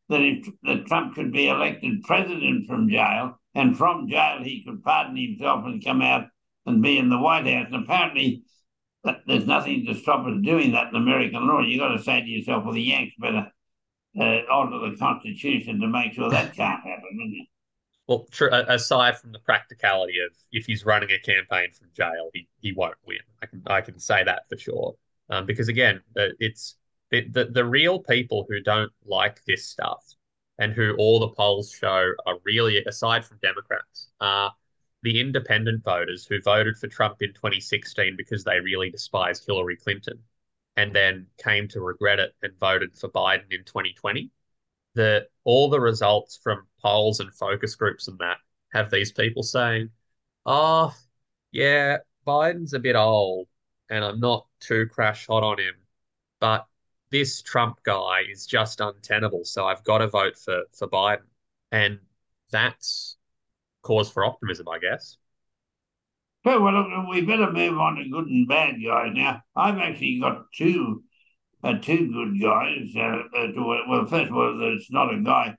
that 0.10 0.22
if 0.22 0.48
that 0.64 0.86
Trump 0.86 1.16
could 1.16 1.32
be 1.32 1.48
elected 1.48 2.04
president 2.04 2.68
from 2.68 2.90
jail, 2.90 3.40
and 3.56 3.78
from 3.78 4.08
jail 4.10 4.40
he 4.44 4.64
could 4.64 4.84
pardon 4.84 5.16
himself 5.16 5.66
and 5.66 5.84
come 5.84 6.02
out 6.02 6.28
and 6.66 6.82
be 6.82 6.98
in 6.98 7.10
the 7.10 7.18
White 7.18 7.48
House. 7.48 7.68
And 7.72 7.84
apparently, 7.84 8.44
there's 9.26 9.48
nothing 9.48 9.86
to 9.88 9.96
stop 9.96 10.26
us 10.28 10.38
doing 10.44 10.72
that 10.74 10.90
in 10.90 10.96
American 10.96 11.48
law. 11.48 11.62
You've 11.62 11.80
got 11.80 11.96
to 11.96 12.04
say 12.04 12.22
to 12.22 12.28
yourself, 12.28 12.64
well, 12.64 12.74
the 12.74 12.82
Yanks 12.82 13.16
better 13.20 13.52
uh, 14.20 14.42
alter 14.52 14.90
the 14.90 14.96
Constitution 14.98 15.80
to 15.80 15.88
make 15.88 16.14
sure 16.14 16.30
that 16.30 16.56
can't 16.56 16.84
happen, 16.86 17.10
isn't 17.14 17.42
it? 17.42 17.48
Well, 18.08 18.28
aside 18.68 19.18
from 19.18 19.32
the 19.32 19.40
practicality 19.40 20.16
of 20.20 20.36
if 20.52 20.66
he's 20.66 20.86
running 20.86 21.12
a 21.12 21.20
campaign 21.20 21.72
from 21.72 21.88
jail, 21.96 22.30
he, 22.34 22.48
he 22.60 22.74
won't 22.74 22.96
win. 23.06 23.20
I 23.42 23.46
can 23.46 23.62
I 23.68 23.82
can 23.82 24.00
say 24.00 24.24
that 24.24 24.50
for 24.50 24.58
sure. 24.58 24.96
Um, 25.30 25.46
because 25.46 25.70
again, 25.70 26.02
it's 26.16 26.76
it, 27.12 27.34
the 27.34 27.46
the 27.46 27.66
real 27.66 28.00
people 28.00 28.46
who 28.50 28.62
don't 28.62 28.92
like 29.06 29.44
this 29.46 29.66
stuff 29.66 30.04
and 30.60 30.74
who 30.74 30.96
all 30.98 31.20
the 31.20 31.30
polls 31.30 31.72
show 31.72 32.14
are 32.26 32.38
really, 32.44 32.84
aside 32.86 33.26
from 33.26 33.40
Democrats, 33.42 34.10
are 34.20 34.54
the 35.04 35.20
independent 35.20 35.84
voters 35.84 36.26
who 36.26 36.42
voted 36.42 36.78
for 36.78 36.88
Trump 36.88 37.22
in 37.22 37.34
2016 37.34 38.16
because 38.18 38.44
they 38.44 38.60
really 38.60 38.90
despised 38.92 39.46
Hillary 39.46 39.76
Clinton 39.78 40.24
and 40.78 40.96
then 40.96 41.28
came 41.38 41.68
to 41.70 41.82
regret 41.82 42.20
it 42.20 42.34
and 42.42 42.58
voted 42.60 42.96
for 42.96 43.10
Biden 43.10 43.52
in 43.52 43.64
2020. 43.66 44.32
The 44.96 45.28
all 45.44 45.70
the 45.70 45.80
results 45.80 46.38
from 46.44 46.68
polls 46.82 47.20
and 47.20 47.34
focus 47.34 47.76
groups 47.76 48.08
and 48.08 48.20
that 48.20 48.38
have 48.74 48.92
these 48.92 49.12
people 49.12 49.44
saying, 49.44 49.90
"Oh, 50.46 50.96
yeah, 51.52 52.00
Biden's 52.28 52.74
a 52.74 52.80
bit 52.80 52.96
old, 52.96 53.48
and 53.90 54.04
I'm 54.06 54.20
not 54.20 54.48
too 54.60 54.88
crash 54.88 55.28
hot 55.28 55.44
on 55.44 55.60
him, 55.60 55.76
but 56.40 56.68
this 57.12 57.42
Trump 57.42 57.84
guy 57.84 58.22
is 58.32 58.46
just 58.46 58.80
untenable, 58.80 59.46
so 59.46 59.66
I've 59.66 59.84
got 59.84 60.00
to 60.00 60.08
vote 60.08 60.38
for 60.38 60.64
for 60.74 60.88
Biden." 60.88 61.28
And 61.72 62.00
that's 62.52 63.18
cause 63.82 64.12
for 64.12 64.26
optimism, 64.26 64.68
I 64.70 64.80
guess. 64.80 65.18
But 66.44 66.62
well, 66.62 67.06
we 67.10 67.22
better 67.22 67.52
move 67.52 67.78
on 67.78 67.96
to 67.96 68.10
good 68.10 68.26
and 68.28 68.48
bad 68.48 68.76
guys 68.84 69.12
now. 69.14 69.42
I've 69.56 69.78
actually 69.78 70.20
got 70.20 70.46
two, 70.56 71.04
uh, 71.64 71.78
two 71.80 72.12
good 72.12 72.42
guys. 72.42 72.90
Uh, 72.96 73.22
uh, 73.38 73.48
to, 73.48 73.84
well, 73.88 74.06
first 74.08 74.32
of 74.32 74.36
all, 74.36 74.74
it's 74.76 74.92
not 74.92 75.14
a 75.14 75.20
guy. 75.20 75.56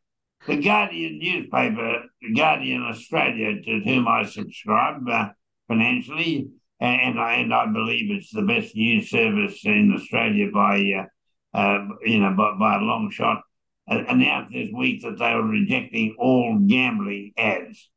The 0.47 0.57
Guardian 0.57 1.21
newspaper, 1.21 2.03
the 2.21 2.35
Guardian 2.35 2.83
Australia, 2.83 3.63
to 3.63 3.81
whom 3.85 4.09
I 4.09 4.25
subscribe 4.25 5.09
uh, 5.09 5.29
financially, 5.69 6.49
and 6.81 7.21
I 7.21 7.35
and 7.35 7.55
I 7.55 7.67
believe 7.67 8.11
it's 8.11 8.33
the 8.33 8.43
best 8.43 8.75
news 8.75 9.09
service 9.09 9.65
in 9.65 9.95
Australia 9.95 10.51
by, 10.53 11.07
uh, 11.55 11.87
you 12.05 12.21
know, 12.21 12.35
by, 12.37 12.55
by 12.59 12.77
a 12.77 12.81
long 12.81 13.11
shot. 13.11 13.43
announced 13.87 14.53
this 14.53 14.69
week 14.75 15.03
that 15.03 15.19
they 15.19 15.35
were 15.35 15.47
rejecting 15.47 16.17
all 16.19 16.59
gambling 16.67 17.33
ads 17.37 17.91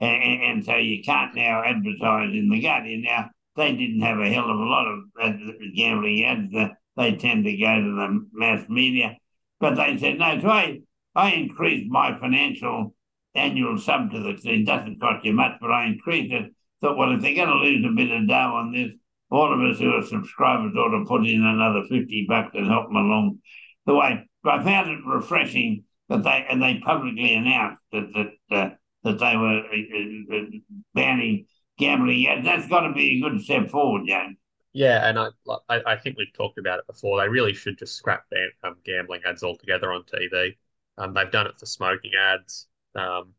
and, 0.00 0.42
and, 0.42 0.64
so 0.64 0.76
you 0.76 1.02
can't 1.02 1.34
now 1.34 1.62
advertise 1.64 2.32
in 2.32 2.48
the 2.48 2.60
Guardian. 2.60 3.02
Now 3.02 3.30
they 3.56 3.72
didn't 3.72 4.02
have 4.02 4.18
a 4.18 4.32
hell 4.32 4.50
of 4.50 4.58
a 4.58 4.64
lot 4.64 4.86
of 4.86 5.74
gambling 5.74 6.24
ads. 6.24 6.52
They 6.96 7.16
tend 7.16 7.44
to 7.44 7.56
go 7.56 7.74
to 7.74 7.96
the 7.96 8.26
mass 8.32 8.68
media, 8.68 9.16
but 9.60 9.74
they 9.74 9.96
said 9.98 10.18
no. 10.18 10.40
So 10.40 10.48
I, 10.48 10.80
I 11.14 11.32
increased 11.32 11.90
my 11.90 12.18
financial 12.18 12.94
annual 13.34 13.78
sub 13.78 14.10
to 14.12 14.20
the. 14.20 14.50
It 14.50 14.66
doesn't 14.66 15.00
cost 15.00 15.24
you 15.24 15.32
much, 15.32 15.58
but 15.60 15.70
I 15.70 15.86
increased 15.86 16.32
it. 16.32 16.52
Thought, 16.80 16.96
well, 16.96 17.14
if 17.14 17.20
they're 17.20 17.34
going 17.34 17.48
to 17.48 17.54
lose 17.54 17.84
a 17.84 17.94
bit 17.94 18.10
of 18.10 18.28
dough 18.28 18.54
on 18.54 18.72
this, 18.72 18.92
all 19.30 19.52
of 19.52 19.60
us 19.70 19.78
who 19.78 19.92
are 19.92 20.02
subscribers 20.02 20.74
ought 20.76 20.98
to 20.98 21.04
put 21.06 21.26
in 21.26 21.44
another 21.44 21.82
fifty 21.88 22.26
bucks 22.28 22.54
and 22.54 22.66
help 22.66 22.86
them 22.86 22.96
along 22.96 23.38
the 23.86 23.94
way. 23.94 24.28
But 24.42 24.60
I 24.60 24.64
found 24.64 24.90
it 24.90 24.98
refreshing 25.06 25.84
that 26.08 26.22
they 26.22 26.46
and 26.48 26.62
they 26.62 26.80
publicly 26.84 27.34
announced 27.34 27.82
that 27.92 28.32
that. 28.50 28.56
Uh, 28.56 28.70
that 29.04 29.18
they 29.18 29.36
were 29.36 29.60
uh, 29.60 30.34
uh, 30.34 30.36
uh, 30.36 30.46
banning 30.94 31.46
gambling. 31.78 32.20
Yeah, 32.20 32.42
that's 32.42 32.68
got 32.68 32.80
to 32.80 32.92
be 32.92 33.18
a 33.18 33.20
good 33.20 33.40
step 33.42 33.70
forward, 33.70 34.02
James. 34.06 34.36
Yeah, 34.72 35.08
and 35.08 35.18
I, 35.18 35.28
I, 35.68 35.80
I 35.86 35.96
think 35.96 36.16
we've 36.18 36.32
talked 36.32 36.58
about 36.58 36.78
it 36.78 36.86
before. 36.86 37.20
They 37.20 37.28
really 37.28 37.54
should 37.54 37.78
just 37.78 37.96
scrap 37.96 38.24
ban, 38.30 38.50
um, 38.64 38.76
gambling 38.84 39.22
ads 39.26 39.42
altogether 39.42 39.92
on 39.92 40.02
TV. 40.02 40.56
Um, 40.98 41.14
they've 41.14 41.30
done 41.30 41.46
it 41.46 41.58
for 41.58 41.66
smoking 41.66 42.12
ads. 42.20 42.66
Um, 42.94 43.32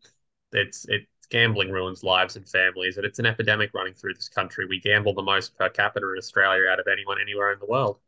it's 0.52 0.86
it 0.90 1.08
gambling 1.30 1.70
ruins 1.72 2.04
lives 2.04 2.36
and 2.36 2.48
families, 2.48 2.98
and 2.98 3.06
it's 3.06 3.20
an 3.20 3.26
epidemic 3.26 3.72
running 3.74 3.94
through 3.94 4.14
this 4.14 4.30
country. 4.30 4.66
We 4.66 4.80
gamble 4.80 5.14
the 5.14 5.22
most 5.22 5.58
per 5.58 5.70
capita 5.70 6.10
in 6.12 6.18
Australia 6.18 6.70
out 6.72 6.80
of 6.80 6.88
anyone 6.92 7.18
anywhere 7.22 7.52
in 7.52 7.60
the 7.60 7.68
world. 7.68 8.00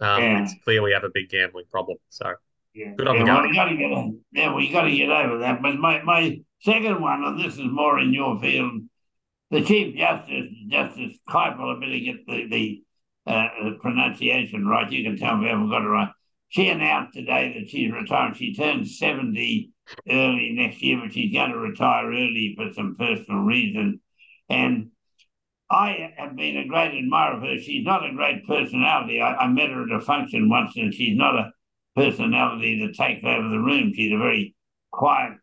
Um, 0.00 0.22
yeah. 0.22 0.42
It's 0.42 0.54
clear 0.62 0.82
we 0.82 0.92
have 0.92 1.04
a 1.04 1.10
big 1.12 1.28
gambling 1.28 1.64
problem. 1.70 1.98
So 2.08 2.34
yeah. 2.74 2.92
good 2.96 3.08
on 3.08 3.16
yeah, 3.16 3.24
the 3.24 3.32
well, 3.32 3.52
got 3.52 3.64
to 3.64 3.76
get 3.76 3.90
yeah, 4.32 4.54
we 4.54 4.70
got 4.70 4.82
to 4.82 4.96
get 4.96 5.10
over 5.10 5.38
that. 5.38 5.60
But 5.60 5.76
my 5.76 6.02
my 6.02 6.38
Second 6.60 7.00
one, 7.00 7.22
and 7.22 7.38
this 7.38 7.54
is 7.54 7.66
more 7.70 8.00
in 8.00 8.12
your 8.12 8.38
field, 8.40 8.82
the 9.50 9.62
Chief 9.62 9.96
Justice, 9.96 10.52
Justice 10.66 11.16
Kleipool, 11.28 11.76
I 11.76 11.80
better 11.80 11.98
get 11.98 12.26
the, 12.26 12.48
the 12.48 12.82
uh, 13.30 13.48
pronunciation 13.80 14.66
right. 14.66 14.90
You 14.90 15.04
can 15.04 15.16
tell 15.16 15.36
me 15.36 15.46
if 15.46 15.50
I 15.50 15.52
haven't 15.52 15.70
got 15.70 15.82
it 15.82 15.88
right. 15.88 16.08
She 16.48 16.68
announced 16.68 17.14
today 17.14 17.54
that 17.58 17.68
she's 17.68 17.92
retiring. 17.92 18.34
She 18.34 18.54
turns 18.54 18.98
70 18.98 19.70
early 20.10 20.52
next 20.54 20.82
year, 20.82 21.00
but 21.02 21.12
she's 21.12 21.32
going 21.32 21.50
to 21.50 21.58
retire 21.58 22.06
early 22.06 22.54
for 22.56 22.72
some 22.72 22.96
personal 22.98 23.40
reason. 23.40 24.00
And 24.48 24.90
I 25.70 26.14
have 26.16 26.36
been 26.36 26.56
a 26.56 26.66
great 26.66 26.96
admirer 26.96 27.36
of 27.36 27.42
her. 27.42 27.58
She's 27.58 27.84
not 27.84 28.08
a 28.08 28.14
great 28.14 28.46
personality. 28.46 29.20
I, 29.20 29.34
I 29.34 29.48
met 29.48 29.68
her 29.68 29.82
at 29.82 30.00
a 30.00 30.00
function 30.00 30.48
once, 30.48 30.72
and 30.76 30.94
she's 30.94 31.16
not 31.16 31.34
a 31.34 31.52
personality 31.94 32.80
that 32.80 32.94
takes 32.94 33.24
over 33.24 33.48
the 33.48 33.58
room. 33.58 33.92
She's 33.94 34.12
a 34.12 34.18
very 34.18 34.56
quiet 34.90 35.38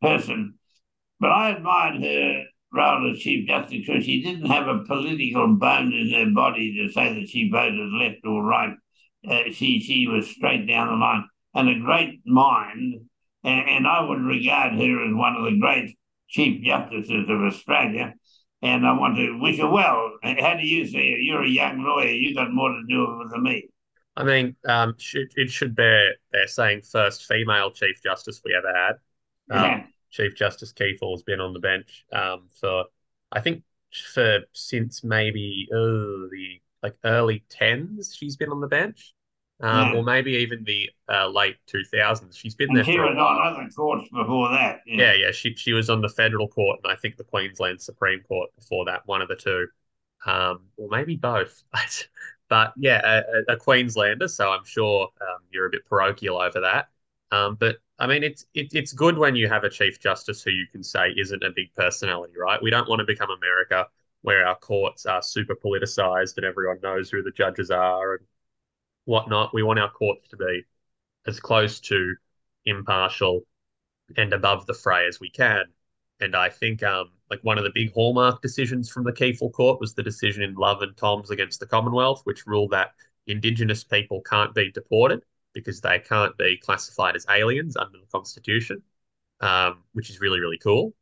person. 0.00 0.54
But 1.18 1.32
I 1.32 1.50
admired 1.50 2.02
her 2.02 2.44
role 2.72 3.10
as 3.10 3.18
Chief 3.18 3.48
Justice 3.48 3.86
because 3.86 4.04
she 4.04 4.22
didn't 4.22 4.46
have 4.46 4.68
a 4.68 4.84
political 4.84 5.48
bone 5.56 5.92
in 5.92 6.12
her 6.12 6.32
body 6.32 6.76
to 6.76 6.92
say 6.92 7.14
that 7.14 7.28
she 7.28 7.50
voted 7.50 7.92
left 7.92 8.24
or 8.24 8.44
right. 8.44 8.76
Uh, 9.26 9.50
she 9.52 9.80
she 9.80 10.06
was 10.06 10.28
straight 10.28 10.66
down 10.66 10.88
the 10.88 10.94
line 10.94 11.24
and 11.54 11.68
a 11.68 11.84
great 11.84 12.20
mind, 12.24 12.94
and, 13.44 13.68
and, 13.68 13.86
I 13.86 14.02
would 14.02 14.20
regard 14.20 14.74
her 14.74 15.06
as 15.06 15.14
one 15.14 15.36
of 15.36 15.44
the 15.44 15.58
great 15.58 15.96
Chief 16.28 16.62
Justices 16.62 17.26
of 17.28 17.40
Australia. 17.42 18.14
And 18.60 18.86
I 18.86 18.92
want 18.92 19.16
to 19.16 19.38
wish 19.40 19.58
her 19.58 19.68
well. 19.68 20.12
How 20.22 20.56
do 20.56 20.66
you 20.66 20.84
see 20.86 20.98
it? 20.98 21.22
You're 21.22 21.44
a 21.44 21.48
young 21.48 21.82
lawyer. 21.84 22.08
You've 22.08 22.36
got 22.36 22.52
more 22.52 22.70
to 22.70 22.82
do 22.88 23.00
with 23.00 23.26
it 23.26 23.30
than 23.32 23.42
me. 23.44 23.68
I 24.16 24.24
mean, 24.24 24.56
um, 24.68 24.96
it 25.36 25.48
should 25.48 25.76
bear 25.76 26.14
bear 26.32 26.48
saying 26.48 26.82
first 26.82 27.26
female 27.26 27.70
Chief 27.70 28.02
Justice 28.02 28.40
we 28.44 28.56
ever 28.56 28.76
had. 28.76 28.92
Um, 29.56 29.64
yeah. 29.64 29.86
Chief 30.10 30.34
Justice 30.34 30.72
Kiefel 30.72 31.12
has 31.12 31.22
been 31.22 31.40
on 31.40 31.52
the 31.52 31.60
bench 31.60 32.04
um, 32.12 32.48
for, 32.60 32.86
I 33.30 33.40
think, 33.40 33.62
for 34.12 34.40
since 34.52 35.04
maybe 35.04 35.68
uh, 35.72 36.26
the 36.30 36.60
like 36.82 36.96
early 37.04 37.44
tens. 37.48 38.14
She's 38.14 38.36
been 38.36 38.50
on 38.50 38.60
the 38.60 38.68
bench, 38.68 39.14
um, 39.60 39.92
yeah. 39.92 39.98
or 39.98 40.02
maybe 40.02 40.32
even 40.32 40.64
the 40.64 40.90
uh, 41.08 41.28
late 41.28 41.56
two 41.66 41.82
thousands. 41.84 42.36
She's 42.36 42.54
been 42.54 42.68
and 42.70 42.78
there. 42.78 42.84
She 42.84 42.96
for 42.96 43.02
was 43.02 43.16
on 43.16 43.46
other 43.46 43.68
courts 43.74 44.08
before 44.10 44.50
that. 44.50 44.80
Yeah. 44.86 45.12
yeah, 45.12 45.12
yeah. 45.14 45.30
She 45.32 45.54
she 45.54 45.72
was 45.72 45.90
on 45.90 46.00
the 46.00 46.08
federal 46.08 46.48
court 46.48 46.80
and 46.82 46.92
I 46.92 46.96
think 46.96 47.16
the 47.16 47.24
Queensland 47.24 47.80
Supreme 47.80 48.20
Court 48.22 48.50
before 48.56 48.84
that. 48.86 49.02
One 49.06 49.22
of 49.22 49.28
the 49.28 49.36
two. 49.36 49.66
um, 50.26 50.60
or 50.76 50.88
maybe 50.90 51.16
both. 51.16 51.62
but 52.48 52.72
yeah, 52.76 53.22
a, 53.48 53.52
a, 53.52 53.56
Queenslander, 53.56 54.28
so 54.28 54.50
I'm 54.50 54.64
sure 54.64 55.08
um, 55.20 55.38
you're 55.50 55.66
a 55.66 55.70
bit 55.70 55.86
parochial 55.86 56.38
over 56.40 56.60
that. 56.60 56.88
Um, 57.30 57.56
but 57.56 57.76
I 57.98 58.06
mean, 58.06 58.22
it's 58.22 58.46
it, 58.54 58.68
it's 58.72 58.92
good 58.92 59.18
when 59.18 59.36
you 59.36 59.48
have 59.48 59.64
a 59.64 59.70
Chief 59.70 60.00
Justice 60.00 60.42
who 60.42 60.50
you 60.50 60.66
can 60.70 60.82
say 60.82 61.10
isn't 61.16 61.42
a 61.42 61.50
big 61.54 61.74
personality, 61.74 62.34
right? 62.38 62.62
We 62.62 62.70
don't 62.70 62.88
want 62.88 63.00
to 63.00 63.04
become 63.04 63.30
America 63.30 63.86
where 64.28 64.46
our 64.46 64.56
courts 64.56 65.06
are 65.06 65.22
super 65.22 65.54
politicized 65.56 66.36
and 66.36 66.44
everyone 66.44 66.78
knows 66.82 67.08
who 67.08 67.22
the 67.22 67.30
judges 67.30 67.70
are 67.70 68.12
and 68.12 68.26
whatnot. 69.06 69.54
We 69.54 69.62
want 69.62 69.78
our 69.78 69.90
courts 69.90 70.28
to 70.28 70.36
be 70.36 70.64
as 71.26 71.40
close 71.40 71.80
to 71.80 72.14
impartial 72.66 73.46
and 74.18 74.34
above 74.34 74.66
the 74.66 74.74
fray 74.74 75.06
as 75.06 75.18
we 75.18 75.30
can. 75.30 75.64
And 76.20 76.36
I 76.36 76.50
think 76.50 76.82
um, 76.82 77.08
like 77.30 77.40
one 77.40 77.56
of 77.56 77.64
the 77.64 77.70
big 77.74 77.90
hallmark 77.94 78.42
decisions 78.42 78.90
from 78.90 79.04
the 79.04 79.14
Kiefel 79.14 79.50
Court 79.50 79.80
was 79.80 79.94
the 79.94 80.02
decision 80.02 80.42
in 80.42 80.56
Love 80.56 80.82
and 80.82 80.94
Thoms 80.94 81.30
against 81.30 81.58
the 81.58 81.66
Commonwealth, 81.66 82.20
which 82.24 82.46
ruled 82.46 82.72
that 82.72 82.90
Indigenous 83.28 83.82
people 83.82 84.20
can't 84.20 84.54
be 84.54 84.70
deported 84.70 85.22
because 85.54 85.80
they 85.80 86.00
can't 86.00 86.36
be 86.36 86.58
classified 86.58 87.16
as 87.16 87.24
aliens 87.30 87.78
under 87.78 87.96
the 87.96 88.06
Constitution, 88.12 88.82
um, 89.40 89.84
which 89.94 90.10
is 90.10 90.20
really, 90.20 90.38
really 90.38 90.58
cool. 90.58 90.92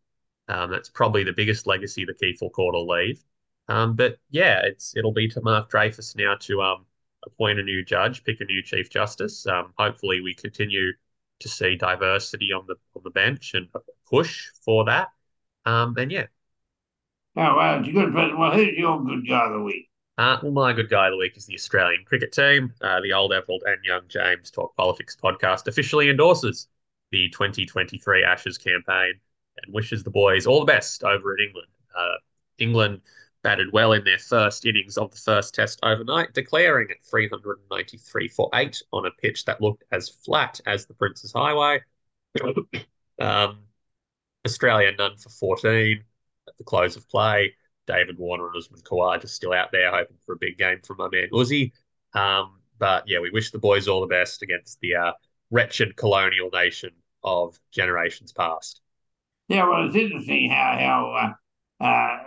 Um, 0.48 0.70
that's 0.70 0.88
probably 0.88 1.24
the 1.24 1.32
biggest 1.32 1.66
legacy 1.66 2.04
the 2.04 2.14
Kiefel 2.14 2.52
Court 2.52 2.74
will 2.74 2.86
leave. 2.86 3.22
Um, 3.68 3.96
but 3.96 4.18
yeah, 4.30 4.60
it's 4.64 4.96
it'll 4.96 5.12
be 5.12 5.28
to 5.28 5.40
Mark 5.40 5.70
Dreyfus 5.70 6.14
now 6.16 6.36
to 6.40 6.62
um, 6.62 6.86
appoint 7.24 7.58
a 7.58 7.62
new 7.62 7.84
judge, 7.84 8.24
pick 8.24 8.40
a 8.40 8.44
new 8.44 8.62
chief 8.62 8.88
justice. 8.90 9.46
Um, 9.46 9.72
hopefully, 9.76 10.20
we 10.20 10.34
continue 10.34 10.92
to 11.40 11.48
see 11.48 11.76
diversity 11.76 12.52
on 12.52 12.66
the 12.66 12.76
on 12.94 13.02
the 13.02 13.10
bench 13.10 13.54
and 13.54 13.68
push 14.08 14.48
for 14.64 14.84
that. 14.84 15.08
Um, 15.64 15.96
and 15.98 16.12
yeah. 16.12 16.26
Oh 17.36 17.56
well, 17.56 17.80
it's 17.80 17.88
a 17.88 17.92
good. 17.92 18.14
Well, 18.14 18.52
who's 18.52 18.78
your 18.78 19.04
good 19.04 19.26
guy 19.28 19.46
of 19.46 19.52
the 19.52 19.62
week? 19.62 19.90
Uh, 20.16 20.38
well, 20.42 20.52
my 20.52 20.72
good 20.72 20.88
guy 20.88 21.08
of 21.08 21.12
the 21.12 21.18
week 21.18 21.36
is 21.36 21.44
the 21.44 21.54
Australian 21.54 22.04
cricket 22.06 22.32
team. 22.32 22.72
Uh, 22.80 23.00
the 23.02 23.12
Old 23.12 23.32
Everald 23.32 23.62
and 23.66 23.84
Young 23.84 24.02
James 24.08 24.50
Talk 24.50 24.74
Politics 24.76 25.16
podcast 25.22 25.66
officially 25.66 26.08
endorses 26.08 26.68
the 27.10 27.28
2023 27.30 28.24
Ashes 28.24 28.56
campaign 28.56 29.14
and 29.62 29.74
wishes 29.74 30.02
the 30.02 30.10
boys 30.10 30.46
all 30.46 30.60
the 30.60 30.72
best 30.72 31.04
over 31.04 31.36
in 31.36 31.44
England. 31.46 31.68
Uh, 31.96 32.16
England 32.58 33.00
batted 33.42 33.72
well 33.72 33.92
in 33.92 34.02
their 34.04 34.18
first 34.18 34.66
innings 34.66 34.98
of 34.98 35.10
the 35.10 35.16
first 35.16 35.54
test 35.54 35.78
overnight, 35.82 36.32
declaring 36.34 36.90
at 36.90 37.04
393 37.04 38.28
for 38.28 38.50
eight 38.54 38.82
on 38.92 39.06
a 39.06 39.10
pitch 39.22 39.44
that 39.44 39.60
looked 39.60 39.84
as 39.92 40.08
flat 40.08 40.60
as 40.66 40.86
the 40.86 40.94
Prince's 40.94 41.32
Highway. 41.32 41.80
um, 43.20 43.60
Australia 44.44 44.92
none 44.98 45.16
for 45.16 45.28
14 45.28 46.02
at 46.48 46.58
the 46.58 46.64
close 46.64 46.96
of 46.96 47.08
play. 47.08 47.54
David 47.86 48.18
Warner 48.18 48.48
and 48.48 48.56
Usman 48.56 48.80
Khawaja 48.80 49.24
are 49.24 49.28
still 49.28 49.52
out 49.52 49.70
there 49.70 49.90
hoping 49.90 50.16
for 50.24 50.32
a 50.32 50.38
big 50.38 50.58
game 50.58 50.80
from 50.82 50.96
my 50.96 51.08
man 51.08 51.28
Uzi. 51.32 51.72
Um, 52.14 52.60
but 52.78 53.04
yeah, 53.06 53.20
we 53.20 53.30
wish 53.30 53.50
the 53.50 53.58
boys 53.58 53.88
all 53.88 54.00
the 54.00 54.06
best 54.06 54.42
against 54.42 54.80
the 54.80 54.96
uh, 54.96 55.12
wretched 55.50 55.96
colonial 55.96 56.50
nation 56.52 56.90
of 57.22 57.58
generations 57.70 58.32
past. 58.32 58.80
Yeah, 59.48 59.68
well, 59.68 59.86
it's 59.86 59.96
interesting 59.96 60.50
how 60.50 60.76
how 60.78 61.34
uh, 61.80 61.84
uh, 61.84 62.18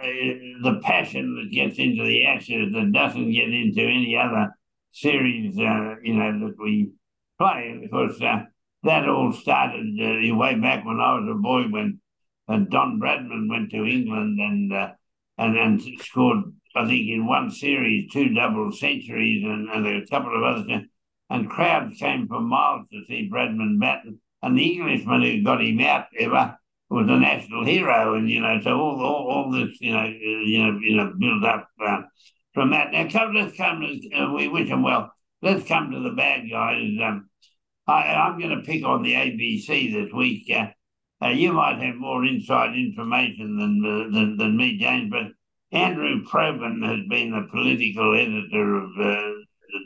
the 0.63 0.79
passion 0.83 1.35
that 1.35 1.53
gets 1.53 1.77
into 1.77 2.03
the 2.03 2.25
Ashes 2.25 2.71
that 2.73 2.91
doesn't 2.93 3.31
get 3.31 3.49
into 3.49 3.81
any 3.81 4.15
other 4.15 4.55
series, 4.91 5.57
uh, 5.57 5.95
you 6.01 6.13
know, 6.13 6.47
that 6.47 6.55
we 6.57 6.91
play. 7.37 7.69
And 7.71 7.83
of 7.83 7.91
course, 7.91 8.21
uh, 8.21 8.43
that 8.83 9.09
all 9.09 9.33
started 9.33 9.87
uh, 9.99 10.35
way 10.35 10.55
back 10.55 10.85
when 10.85 10.99
I 10.99 11.15
was 11.19 11.27
a 11.29 11.35
boy 11.35 11.63
when 11.63 11.99
and 12.47 12.69
Don 12.69 12.99
Bradman 12.99 13.49
went 13.49 13.69
to 13.71 13.85
England 13.85 14.39
and 14.39 14.73
uh, 14.73 14.91
and 15.37 15.57
and 15.57 15.81
scored, 16.01 16.43
I 16.75 16.87
think, 16.87 17.09
in 17.09 17.27
one 17.27 17.51
series 17.51 18.11
two 18.11 18.33
double 18.33 18.71
centuries 18.71 19.43
and, 19.43 19.69
and 19.69 19.85
a 19.85 20.07
couple 20.07 20.35
of 20.35 20.43
others. 20.43 20.83
And 21.29 21.49
crowds 21.49 21.99
came 21.99 22.27
for 22.27 22.39
miles 22.39 22.87
to 22.91 23.03
see 23.07 23.29
Bradman 23.31 23.79
bat. 23.79 24.03
And 24.41 24.57
the 24.57 24.67
Englishman 24.67 25.21
who 25.21 25.43
got 25.43 25.61
him 25.61 25.79
out 25.81 26.05
ever 26.17 26.57
was 26.89 27.07
a 27.07 27.19
national 27.19 27.65
hero. 27.65 28.15
And 28.15 28.29
you 28.29 28.41
know, 28.41 28.59
so 28.63 28.71
all 28.71 29.03
all, 29.03 29.29
all 29.29 29.51
this, 29.51 29.77
you 29.79 29.93
know, 29.93 30.05
you 30.05 30.63
know, 30.63 30.79
you 30.79 30.95
know, 30.95 31.13
build 31.17 31.45
up 31.45 31.69
uh, 31.85 32.01
from 32.53 32.71
that. 32.71 32.91
Now, 32.91 33.09
come, 33.09 33.33
let's 33.33 33.55
come. 33.55 33.83
Uh, 34.15 34.33
we 34.33 34.47
wish 34.47 34.69
him 34.69 34.83
well. 34.83 35.11
Let's 35.41 35.67
come 35.67 35.91
to 35.91 35.99
the 35.99 36.15
bad 36.15 36.49
guys. 36.49 36.91
Um, 37.01 37.29
I, 37.87 38.27
am 38.27 38.39
going 38.39 38.55
to 38.55 38.61
pick 38.61 38.83
on 38.83 39.01
the 39.01 39.13
ABC 39.13 39.93
this 39.93 40.13
week. 40.13 40.51
Uh, 40.53 40.67
uh, 41.21 41.29
you 41.29 41.53
might 41.53 41.81
have 41.81 41.95
more 41.95 42.23
inside 42.25 42.75
information 42.75 43.57
than, 43.57 43.83
uh, 43.83 44.13
than, 44.13 44.37
than 44.37 44.57
me, 44.57 44.77
James, 44.77 45.09
but 45.11 45.31
Andrew 45.71 46.23
Probyn 46.23 46.85
has 46.85 47.07
been 47.09 47.31
the 47.31 47.47
political 47.51 48.15
editor 48.15 48.75
of 48.75 48.89
uh, 48.99 49.31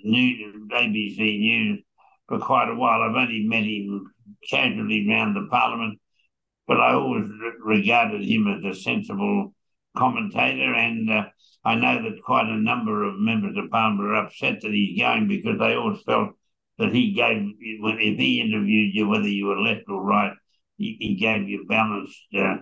News, 0.03 0.69
ABC 0.71 1.39
News 1.39 1.79
for 2.27 2.39
quite 2.39 2.69
a 2.69 2.75
while. 2.75 3.01
I've 3.01 3.15
only 3.15 3.43
met 3.45 3.63
him 3.63 4.11
casually 4.49 5.07
around 5.09 5.33
the 5.33 5.47
Parliament, 5.49 5.99
but 6.67 6.80
I 6.80 6.93
always 6.93 7.30
regarded 7.60 8.23
him 8.23 8.47
as 8.47 8.78
a 8.78 8.80
sensible 8.80 9.54
commentator, 9.95 10.73
and 10.73 11.10
uh, 11.10 11.23
I 11.65 11.76
know 11.76 12.02
that 12.04 12.23
quite 12.23 12.47
a 12.47 12.58
number 12.58 13.04
of 13.04 13.19
members 13.19 13.56
of 13.58 13.69
Parliament 13.69 14.10
are 14.10 14.26
upset 14.26 14.62
that 14.62 14.71
he's 14.71 14.99
going 14.99 15.28
because 15.28 15.60
they 15.60 15.76
always 15.76 16.02
felt 16.04 16.32
that 16.80 16.93
he 16.93 17.13
gave, 17.13 17.52
if 17.60 18.17
he 18.17 18.41
interviewed 18.41 18.95
you, 18.95 19.08
whether 19.08 19.28
you 19.28 19.45
were 19.45 19.60
left 19.60 19.84
or 19.88 20.02
right, 20.04 20.34
he, 20.78 20.97
he 20.99 21.15
gave 21.15 21.47
you 21.47 21.65
balanced 21.67 22.19
uh, 22.36 22.58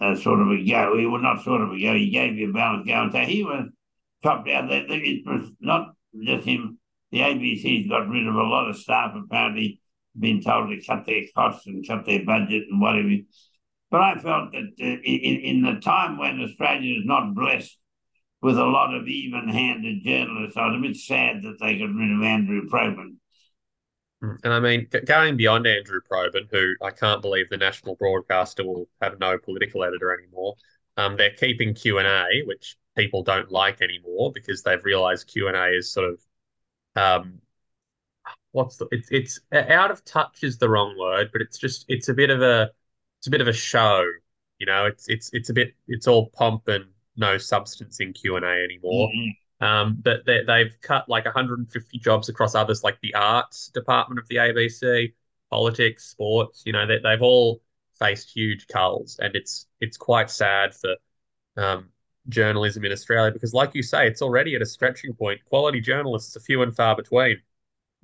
uh, 0.00 0.14
sort 0.16 0.40
of 0.40 0.48
a 0.48 0.64
go. 0.64 0.98
He 0.98 1.06
was 1.06 1.22
not 1.22 1.44
sort 1.44 1.62
of 1.62 1.70
a 1.70 1.80
go. 1.80 1.94
He 1.94 2.10
gave 2.10 2.34
you 2.34 2.50
a 2.50 2.52
balanced 2.52 2.88
go. 2.88 2.94
And 2.94 3.12
so 3.12 3.20
he 3.20 3.44
was 3.44 3.68
chopped 4.22 4.48
out. 4.48 4.70
It 4.70 5.26
was 5.26 5.50
not 5.60 5.94
just 6.22 6.46
him. 6.46 6.78
The 7.12 7.20
ABC's 7.20 7.88
got 7.88 8.08
rid 8.08 8.26
of 8.26 8.34
a 8.34 8.42
lot 8.42 8.68
of 8.68 8.76
staff, 8.76 9.14
apparently, 9.16 9.80
been 10.18 10.42
told 10.42 10.70
to 10.70 10.84
cut 10.84 11.06
their 11.06 11.22
costs 11.34 11.66
and 11.66 11.86
cut 11.86 12.04
their 12.06 12.24
budget 12.24 12.64
and 12.70 12.80
whatever. 12.80 13.16
But 13.90 14.00
I 14.00 14.14
felt 14.16 14.52
that 14.52 14.72
uh, 14.80 14.84
in, 14.84 15.40
in 15.40 15.62
the 15.62 15.80
time 15.80 16.18
when 16.18 16.40
Australia 16.40 16.98
is 16.98 17.06
not 17.06 17.34
blessed 17.34 17.78
with 18.42 18.58
a 18.58 18.64
lot 18.64 18.94
of 18.94 19.06
even 19.06 19.48
handed 19.48 20.04
journalists, 20.04 20.56
I 20.56 20.66
was 20.66 20.78
a 20.78 20.88
bit 20.88 20.96
sad 20.96 21.42
that 21.42 21.56
they 21.60 21.78
got 21.78 21.94
rid 21.94 22.16
of 22.16 22.22
Andrew 22.22 22.68
Probyn. 22.68 23.16
Mm. 24.22 24.36
And 24.44 24.52
I 24.52 24.60
mean, 24.60 24.88
going 25.04 25.36
beyond 25.36 25.66
Andrew 25.66 26.00
Probyn, 26.10 26.48
who 26.50 26.74
I 26.82 26.90
can't 26.90 27.22
believe 27.22 27.48
the 27.50 27.56
national 27.56 27.96
broadcaster 27.96 28.64
will 28.64 28.88
have 29.00 29.18
no 29.18 29.38
political 29.38 29.84
editor 29.84 30.12
anymore. 30.12 30.54
Um, 30.96 31.16
they're 31.16 31.34
keeping 31.34 31.74
Q 31.74 31.98
and 31.98 32.08
A, 32.08 32.42
which 32.46 32.76
people 32.96 33.22
don't 33.22 33.50
like 33.50 33.82
anymore 33.82 34.32
because 34.32 34.62
they've 34.62 34.84
realised 34.84 35.28
Q 35.28 35.48
and 35.48 35.56
A 35.56 35.76
is 35.76 35.92
sort 35.92 36.10
of, 36.10 36.20
um, 36.96 37.40
what's 38.56 38.78
the? 38.78 38.88
It's 38.90 39.08
it's 39.10 39.40
out 39.52 39.90
of 39.90 40.04
touch 40.04 40.42
is 40.42 40.58
the 40.58 40.68
wrong 40.68 40.96
word, 40.98 41.28
but 41.30 41.42
it's 41.42 41.58
just 41.58 41.84
it's 41.88 42.08
a 42.08 42.14
bit 42.14 42.30
of 42.30 42.40
a 42.42 42.70
it's 43.20 43.26
a 43.26 43.30
bit 43.30 43.42
of 43.42 43.48
a 43.48 43.52
show. 43.52 44.02
You 44.58 44.66
know, 44.66 44.86
it's 44.86 45.08
it's 45.08 45.30
it's 45.32 45.50
a 45.50 45.52
bit 45.52 45.74
it's 45.86 46.08
all 46.08 46.30
pomp 46.30 46.66
and 46.68 46.86
no 47.16 47.36
substance 47.38 48.00
in 48.00 48.14
Q 48.14 48.36
and 48.36 48.44
A 48.44 48.64
anymore. 48.64 49.08
Mm-hmm. 49.08 49.64
Um, 49.64 49.98
but 50.02 50.26
they, 50.26 50.42
they've 50.46 50.74
cut 50.82 51.08
like 51.08 51.24
150 51.24 51.98
jobs 51.98 52.28
across 52.28 52.54
others 52.54 52.82
like 52.82 52.98
the 53.00 53.14
arts 53.14 53.68
department 53.68 54.18
of 54.18 54.28
the 54.28 54.36
ABC, 54.36 55.14
politics, 55.50 56.04
sports. 56.10 56.62
You 56.66 56.72
know, 56.72 56.86
they, 56.86 56.98
they've 56.98 57.22
all 57.22 57.62
faced 57.98 58.34
huge 58.34 58.66
culls, 58.68 59.18
and 59.20 59.36
it's 59.36 59.66
it's 59.80 59.98
quite 59.98 60.30
sad 60.30 60.74
for 60.74 60.96
um, 61.58 61.90
journalism 62.28 62.84
in 62.86 62.92
Australia 62.92 63.32
because, 63.32 63.52
like 63.52 63.74
you 63.74 63.82
say, 63.82 64.06
it's 64.06 64.22
already 64.22 64.54
at 64.54 64.62
a 64.62 64.66
stretching 64.66 65.12
point. 65.12 65.44
Quality 65.44 65.80
journalists 65.80 66.36
are 66.36 66.40
few 66.40 66.62
and 66.62 66.74
far 66.74 66.96
between. 66.96 67.36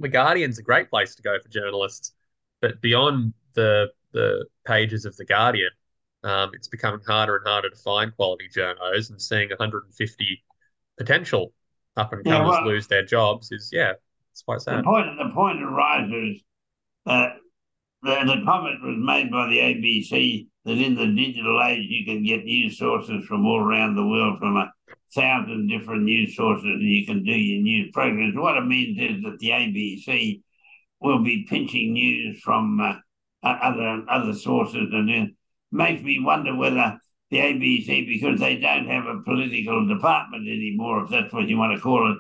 The 0.03 0.09
Guardian's 0.09 0.59
a 0.59 0.63
great 0.63 0.91
place 0.91 1.15
to 1.15 1.23
go 1.23 1.39
for 1.41 1.49
journalists, 1.49 2.13
but 2.61 2.81
beyond 2.83 3.33
the 3.55 3.89
the 4.13 4.45
pages 4.67 5.07
of 5.07 5.17
the 5.17 5.25
Guardian, 5.25 5.71
um, 6.25 6.51
it's 6.53 6.69
becoming 6.69 7.01
harder 7.07 7.37
and 7.37 7.47
harder 7.47 7.71
to 7.71 7.77
find 7.77 8.15
quality 8.15 8.49
journos. 8.55 9.11
And 9.11 9.21
seeing 9.21 9.49
150 9.49 10.45
potential 10.99 11.53
up 11.97 12.13
and 12.13 12.25
comers 12.25 12.41
yeah, 12.41 12.49
well, 12.49 12.67
lose 12.67 12.87
their 12.89 13.05
jobs 13.05 13.53
is 13.53 13.71
yeah, 13.73 13.93
it's 14.33 14.43
quite 14.43 14.61
sad. 14.61 14.81
The 14.81 14.83
point 14.83 15.07
the 15.19 15.31
point 15.35 15.63
arises 15.63 16.43
uh, 17.07 17.29
the, 18.03 18.11
the 18.11 18.43
comment 18.45 18.83
was 18.83 18.97
made 18.99 19.31
by 19.31 19.49
the 19.49 19.59
ABC 19.59 20.49
that 20.65 20.79
in 20.79 20.95
the 20.95 21.07
digital 21.07 21.63
age 21.65 21.87
you 21.89 22.05
can 22.05 22.25
get 22.25 22.45
news 22.45 22.79
sources 22.79 23.25
from 23.27 23.47
all 23.47 23.61
around 23.61 23.95
the 23.95 24.07
world 24.07 24.39
from 24.39 24.57
a 24.57 24.72
thousand 25.15 25.69
different 25.69 26.03
news 26.05 26.37
sources 26.37 26.65
and 26.65 26.83
you 26.83 27.07
can 27.07 27.25
do 27.25 27.33
your 27.33 27.63
news 27.63 27.91
programs. 27.93 28.37
What 28.37 28.57
it 28.57 28.67
means 28.67 28.99
is 28.99 29.23
that 29.23 29.39
the 29.39 29.51
ABC 29.51 30.43
will 31.01 31.23
be 31.23 31.47
pinching 31.49 31.93
news 31.93 32.41
from 32.41 32.81
uh, 32.81 32.95
other 33.43 34.05
other 34.09 34.33
sources 34.33 34.89
and 34.93 35.11
it 35.11 35.31
makes 35.71 36.03
me 36.03 36.21
wonder 36.23 36.55
whether 36.55 36.99
the 37.31 37.39
ABC 37.39 38.07
because 38.07 38.39
they 38.39 38.57
don't 38.57 38.87
have 38.87 39.07
a 39.07 39.23
political 39.23 39.89
department 39.89 40.47
anymore, 40.47 41.03
if 41.03 41.11
that's 41.11 41.33
what 41.33 41.49
you 41.49 41.57
want 41.57 41.75
to 41.75 41.81
call 41.81 42.13
it, 42.13 42.19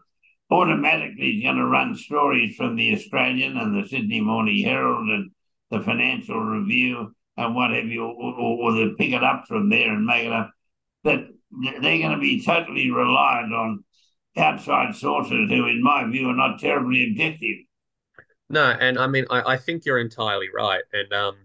automatically 0.52 1.36
is 1.36 1.42
going 1.42 1.56
to 1.56 1.66
run 1.66 1.94
stories 1.94 2.56
from 2.56 2.76
the 2.76 2.94
Australian 2.94 3.58
and 3.58 3.76
the 3.76 3.86
Sydney 3.86 4.22
Morning 4.22 4.64
Herald 4.64 5.08
and 5.08 5.30
the 5.70 5.80
Financial 5.80 6.40
Review 6.40 7.14
and 7.36 7.54
what 7.54 7.72
have 7.72 7.86
you, 7.86 8.04
or, 8.04 8.34
or, 8.34 8.58
or 8.62 8.72
they 8.72 8.94
pick 8.98 9.12
it 9.12 9.22
up 9.22 9.44
from 9.46 9.68
there 9.68 9.92
and 9.92 10.06
make 10.06 10.24
it 10.26 10.32
up. 10.32 10.50
That 11.04 11.26
they're 11.60 11.98
going 11.98 12.12
to 12.12 12.18
be 12.18 12.42
totally 12.44 12.90
reliant 12.90 13.52
on 13.52 13.84
outside 14.36 14.94
sources 14.94 15.48
who, 15.50 15.66
in 15.66 15.82
my 15.82 16.08
view, 16.10 16.28
are 16.30 16.36
not 16.36 16.58
terribly 16.58 17.08
objective. 17.10 17.58
No, 18.48 18.70
and 18.70 18.98
I 18.98 19.06
mean, 19.06 19.26
I, 19.30 19.52
I 19.52 19.56
think 19.56 19.84
you're 19.84 19.98
entirely 19.98 20.48
right. 20.54 20.82
And 20.92 21.12
um, 21.12 21.36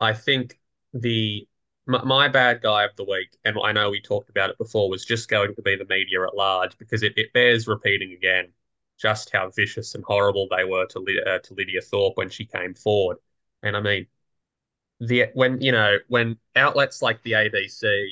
I 0.00 0.12
think 0.12 0.58
the 0.92 1.46
my, 1.86 2.04
my 2.04 2.28
bad 2.28 2.60
guy 2.62 2.84
of 2.84 2.94
the 2.96 3.04
week, 3.04 3.36
and 3.44 3.56
I 3.62 3.72
know 3.72 3.90
we 3.90 4.00
talked 4.00 4.28
about 4.30 4.50
it 4.50 4.58
before, 4.58 4.90
was 4.90 5.04
just 5.04 5.28
going 5.28 5.54
to 5.54 5.62
be 5.62 5.76
the 5.76 5.86
media 5.86 6.22
at 6.26 6.36
large 6.36 6.76
because 6.78 7.02
it, 7.02 7.14
it 7.16 7.32
bears 7.32 7.66
repeating 7.66 8.12
again 8.12 8.48
just 8.98 9.30
how 9.32 9.48
vicious 9.50 9.94
and 9.94 10.04
horrible 10.04 10.48
they 10.50 10.64
were 10.64 10.86
to, 10.86 11.22
uh, 11.26 11.38
to 11.38 11.54
Lidia 11.54 11.80
Thorpe 11.80 12.16
when 12.16 12.28
she 12.28 12.44
came 12.44 12.74
forward. 12.74 13.16
And 13.62 13.76
I 13.76 13.80
mean, 13.80 14.06
the 15.00 15.26
when 15.34 15.60
you 15.60 15.72
know 15.72 15.98
when 16.08 16.36
outlets 16.56 17.02
like 17.02 17.22
the 17.22 17.32
ABC 17.32 18.06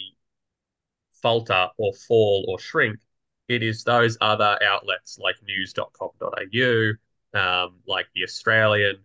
falter 1.23 1.69
or 1.79 1.93
fall 1.95 2.45
or 2.49 2.59
shrink, 2.59 2.99
it 3.49 3.63
is 3.63 3.85
those 3.85 4.19
other 4.21 4.59
outlets 4.65 5.19
like 5.19 5.37
news.com.au, 5.47 6.93
um, 7.39 7.75
like 7.87 8.07
the 8.15 8.25
Australian, 8.25 8.97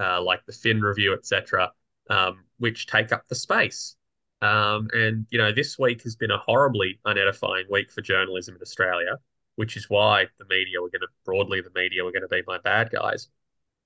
uh, 0.00 0.22
like 0.22 0.44
the 0.46 0.52
Fin 0.52 0.80
Review, 0.80 1.12
etc., 1.14 1.72
um, 2.10 2.44
which 2.58 2.86
take 2.86 3.12
up 3.12 3.26
the 3.28 3.34
space. 3.34 3.96
Um, 4.40 4.88
and 4.92 5.26
you 5.30 5.38
know, 5.38 5.52
this 5.52 5.78
week 5.78 6.02
has 6.02 6.16
been 6.16 6.30
a 6.30 6.38
horribly 6.38 6.98
unedifying 7.06 7.64
week 7.70 7.92
for 7.92 8.00
journalism 8.00 8.56
in 8.56 8.62
Australia, 8.62 9.18
which 9.56 9.76
is 9.76 9.88
why 9.88 10.26
the 10.38 10.44
media 10.46 10.80
were 10.80 10.90
going 10.90 11.02
to 11.02 11.08
broadly 11.24 11.60
the 11.60 11.70
media 11.74 12.02
were 12.02 12.12
going 12.12 12.22
to 12.22 12.28
be 12.28 12.42
my 12.46 12.58
bad 12.58 12.90
guys. 12.90 13.28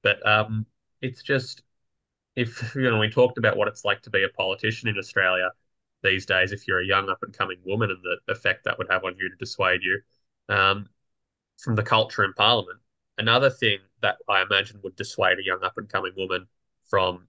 But 0.02 0.26
um, 0.26 0.66
it's 1.02 1.22
just 1.22 1.62
if 2.36 2.74
you 2.74 2.90
know 2.90 2.98
we 2.98 3.10
talked 3.10 3.38
about 3.38 3.56
what 3.56 3.68
it's 3.68 3.84
like 3.84 4.02
to 4.02 4.10
be 4.10 4.24
a 4.24 4.28
politician 4.28 4.88
in 4.88 4.98
Australia 4.98 5.50
these 6.06 6.26
days 6.26 6.52
if 6.52 6.66
you're 6.66 6.80
a 6.80 6.86
young 6.86 7.08
up 7.08 7.18
and 7.22 7.36
coming 7.36 7.58
woman 7.64 7.90
and 7.90 7.98
the 8.02 8.32
effect 8.32 8.64
that 8.64 8.78
would 8.78 8.88
have 8.90 9.04
on 9.04 9.16
you 9.18 9.28
to 9.28 9.36
dissuade 9.36 9.82
you 9.82 10.00
um, 10.48 10.88
from 11.58 11.74
the 11.74 11.82
culture 11.82 12.24
in 12.24 12.32
Parliament. 12.32 12.78
Another 13.18 13.50
thing 13.50 13.78
that 14.02 14.16
I 14.28 14.42
imagine 14.42 14.80
would 14.82 14.96
dissuade 14.96 15.38
a 15.38 15.44
young 15.44 15.62
up 15.64 15.74
and 15.76 15.88
coming 15.88 16.12
woman 16.16 16.46
from 16.88 17.26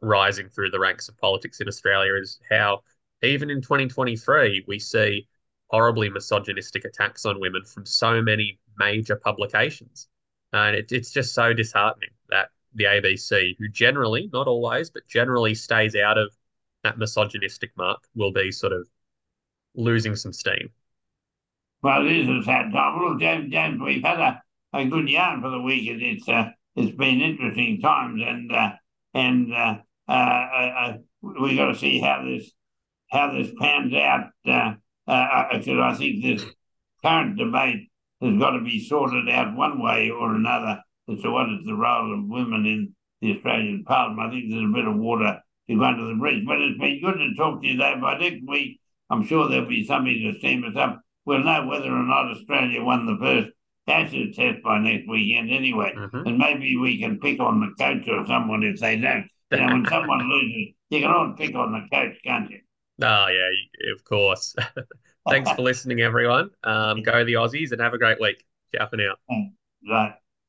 rising 0.00 0.48
through 0.48 0.70
the 0.70 0.78
ranks 0.78 1.08
of 1.08 1.18
politics 1.18 1.60
in 1.60 1.68
Australia 1.68 2.14
is 2.14 2.40
how 2.50 2.80
even 3.22 3.50
in 3.50 3.60
2023 3.60 4.64
we 4.66 4.78
see 4.78 5.26
horribly 5.68 6.08
misogynistic 6.08 6.84
attacks 6.84 7.24
on 7.26 7.40
women 7.40 7.64
from 7.64 7.84
so 7.86 8.22
many 8.22 8.58
major 8.78 9.16
publications. 9.16 10.08
And 10.52 10.74
it, 10.74 10.90
it's 10.92 11.12
just 11.12 11.34
so 11.34 11.52
disheartening 11.52 12.10
that 12.30 12.48
the 12.74 12.84
ABC, 12.84 13.56
who 13.58 13.68
generally, 13.68 14.28
not 14.32 14.46
always, 14.46 14.90
but 14.90 15.06
generally 15.06 15.54
stays 15.54 15.94
out 15.94 16.18
of 16.18 16.32
that 16.82 16.98
misogynistic 16.98 17.70
mark, 17.76 18.02
will 18.14 18.32
be 18.32 18.50
sort 18.50 18.72
of 18.72 18.86
losing 19.74 20.16
some 20.16 20.32
steam. 20.32 20.70
Well, 21.82 22.06
it 22.06 22.12
is 22.12 22.28
a 22.28 22.42
sad 22.44 22.72
time. 22.72 23.00
Well, 23.00 23.16
James, 23.18 23.50
James, 23.50 23.80
we've 23.80 24.02
had 24.02 24.20
a, 24.20 24.42
a 24.72 24.84
good 24.84 25.08
yarn 25.08 25.40
for 25.40 25.50
the 25.50 25.60
week. 25.60 25.88
It's 25.88 26.28
uh, 26.28 26.50
it's 26.76 26.96
been 26.96 27.20
interesting 27.20 27.80
times, 27.80 28.20
and 28.24 28.52
uh, 28.52 28.72
and 29.14 29.52
uh, 29.52 29.76
uh, 30.08 30.12
uh, 30.12 30.72
uh 30.76 30.96
we 31.22 31.56
got 31.56 31.72
to 31.72 31.78
see 31.78 32.00
how 32.00 32.24
this 32.24 32.50
how 33.10 33.32
this 33.32 33.50
pans 33.58 33.94
out. 33.94 34.30
Because 34.44 34.76
I 35.06 35.94
think 35.96 36.22
this 36.22 36.44
current 37.02 37.38
debate 37.38 37.88
has 38.20 38.38
got 38.38 38.50
to 38.50 38.62
be 38.62 38.84
sorted 38.86 39.28
out 39.30 39.56
one 39.56 39.82
way 39.82 40.10
or 40.10 40.34
another 40.34 40.82
as 41.10 41.22
to 41.22 41.30
what 41.30 41.48
is 41.48 41.64
the 41.64 41.74
role 41.74 42.14
of 42.14 42.28
women 42.28 42.66
in 42.66 42.94
the 43.20 43.36
Australian 43.36 43.84
Parliament. 43.84 44.28
I 44.28 44.30
think 44.30 44.50
there's 44.50 44.64
a 44.64 44.74
bit 44.74 44.86
of 44.86 44.96
water 44.96 45.40
go 45.78 45.84
under 45.84 46.06
the 46.06 46.14
bridge. 46.14 46.44
But 46.46 46.60
it's 46.60 46.78
been 46.78 47.00
good 47.00 47.18
to 47.18 47.34
talk 47.34 47.62
to 47.62 47.68
you, 47.68 47.76
Dave. 47.76 48.00
By 48.00 48.18
next 48.18 48.42
week, 48.46 48.80
I'm 49.10 49.26
sure 49.26 49.48
there'll 49.48 49.68
be 49.68 49.86
something 49.86 50.32
to 50.32 50.38
steam 50.38 50.64
us 50.64 50.76
up. 50.76 51.00
We'll 51.24 51.44
know 51.44 51.66
whether 51.66 51.90
or 51.90 52.02
not 52.02 52.30
Australia 52.30 52.82
won 52.82 53.06
the 53.06 53.18
first 53.20 53.50
test 53.86 54.62
by 54.62 54.78
next 54.78 55.08
weekend 55.08 55.50
anyway. 55.50 55.92
Mm-hmm. 55.96 56.26
And 56.26 56.38
maybe 56.38 56.76
we 56.76 56.98
can 56.98 57.18
pick 57.18 57.40
on 57.40 57.60
the 57.60 57.72
coach 57.78 58.08
or 58.08 58.26
someone 58.26 58.62
if 58.62 58.80
they 58.80 58.96
don't. 58.96 59.26
You 59.50 59.58
know, 59.58 59.66
when 59.66 59.86
someone 59.86 60.20
loses, 60.30 60.74
you 60.90 61.00
can 61.00 61.10
always 61.10 61.34
pick 61.36 61.54
on 61.54 61.72
the 61.72 61.86
coach, 61.94 62.16
can't 62.24 62.50
you? 62.50 62.60
Oh, 63.02 63.26
yeah, 63.28 63.92
of 63.92 64.04
course. 64.04 64.54
Thanks 65.28 65.50
for 65.52 65.62
listening, 65.62 66.00
everyone. 66.00 66.50
Um, 66.64 67.02
go 67.04 67.24
the 67.24 67.34
Aussies 67.34 67.72
and 67.72 67.80
have 67.80 67.94
a 67.94 67.98
great 67.98 68.20
week. 68.20 68.44
Ciao 68.74 68.86
for 68.86 68.96
now. 68.96 69.14
Right. 69.88 70.14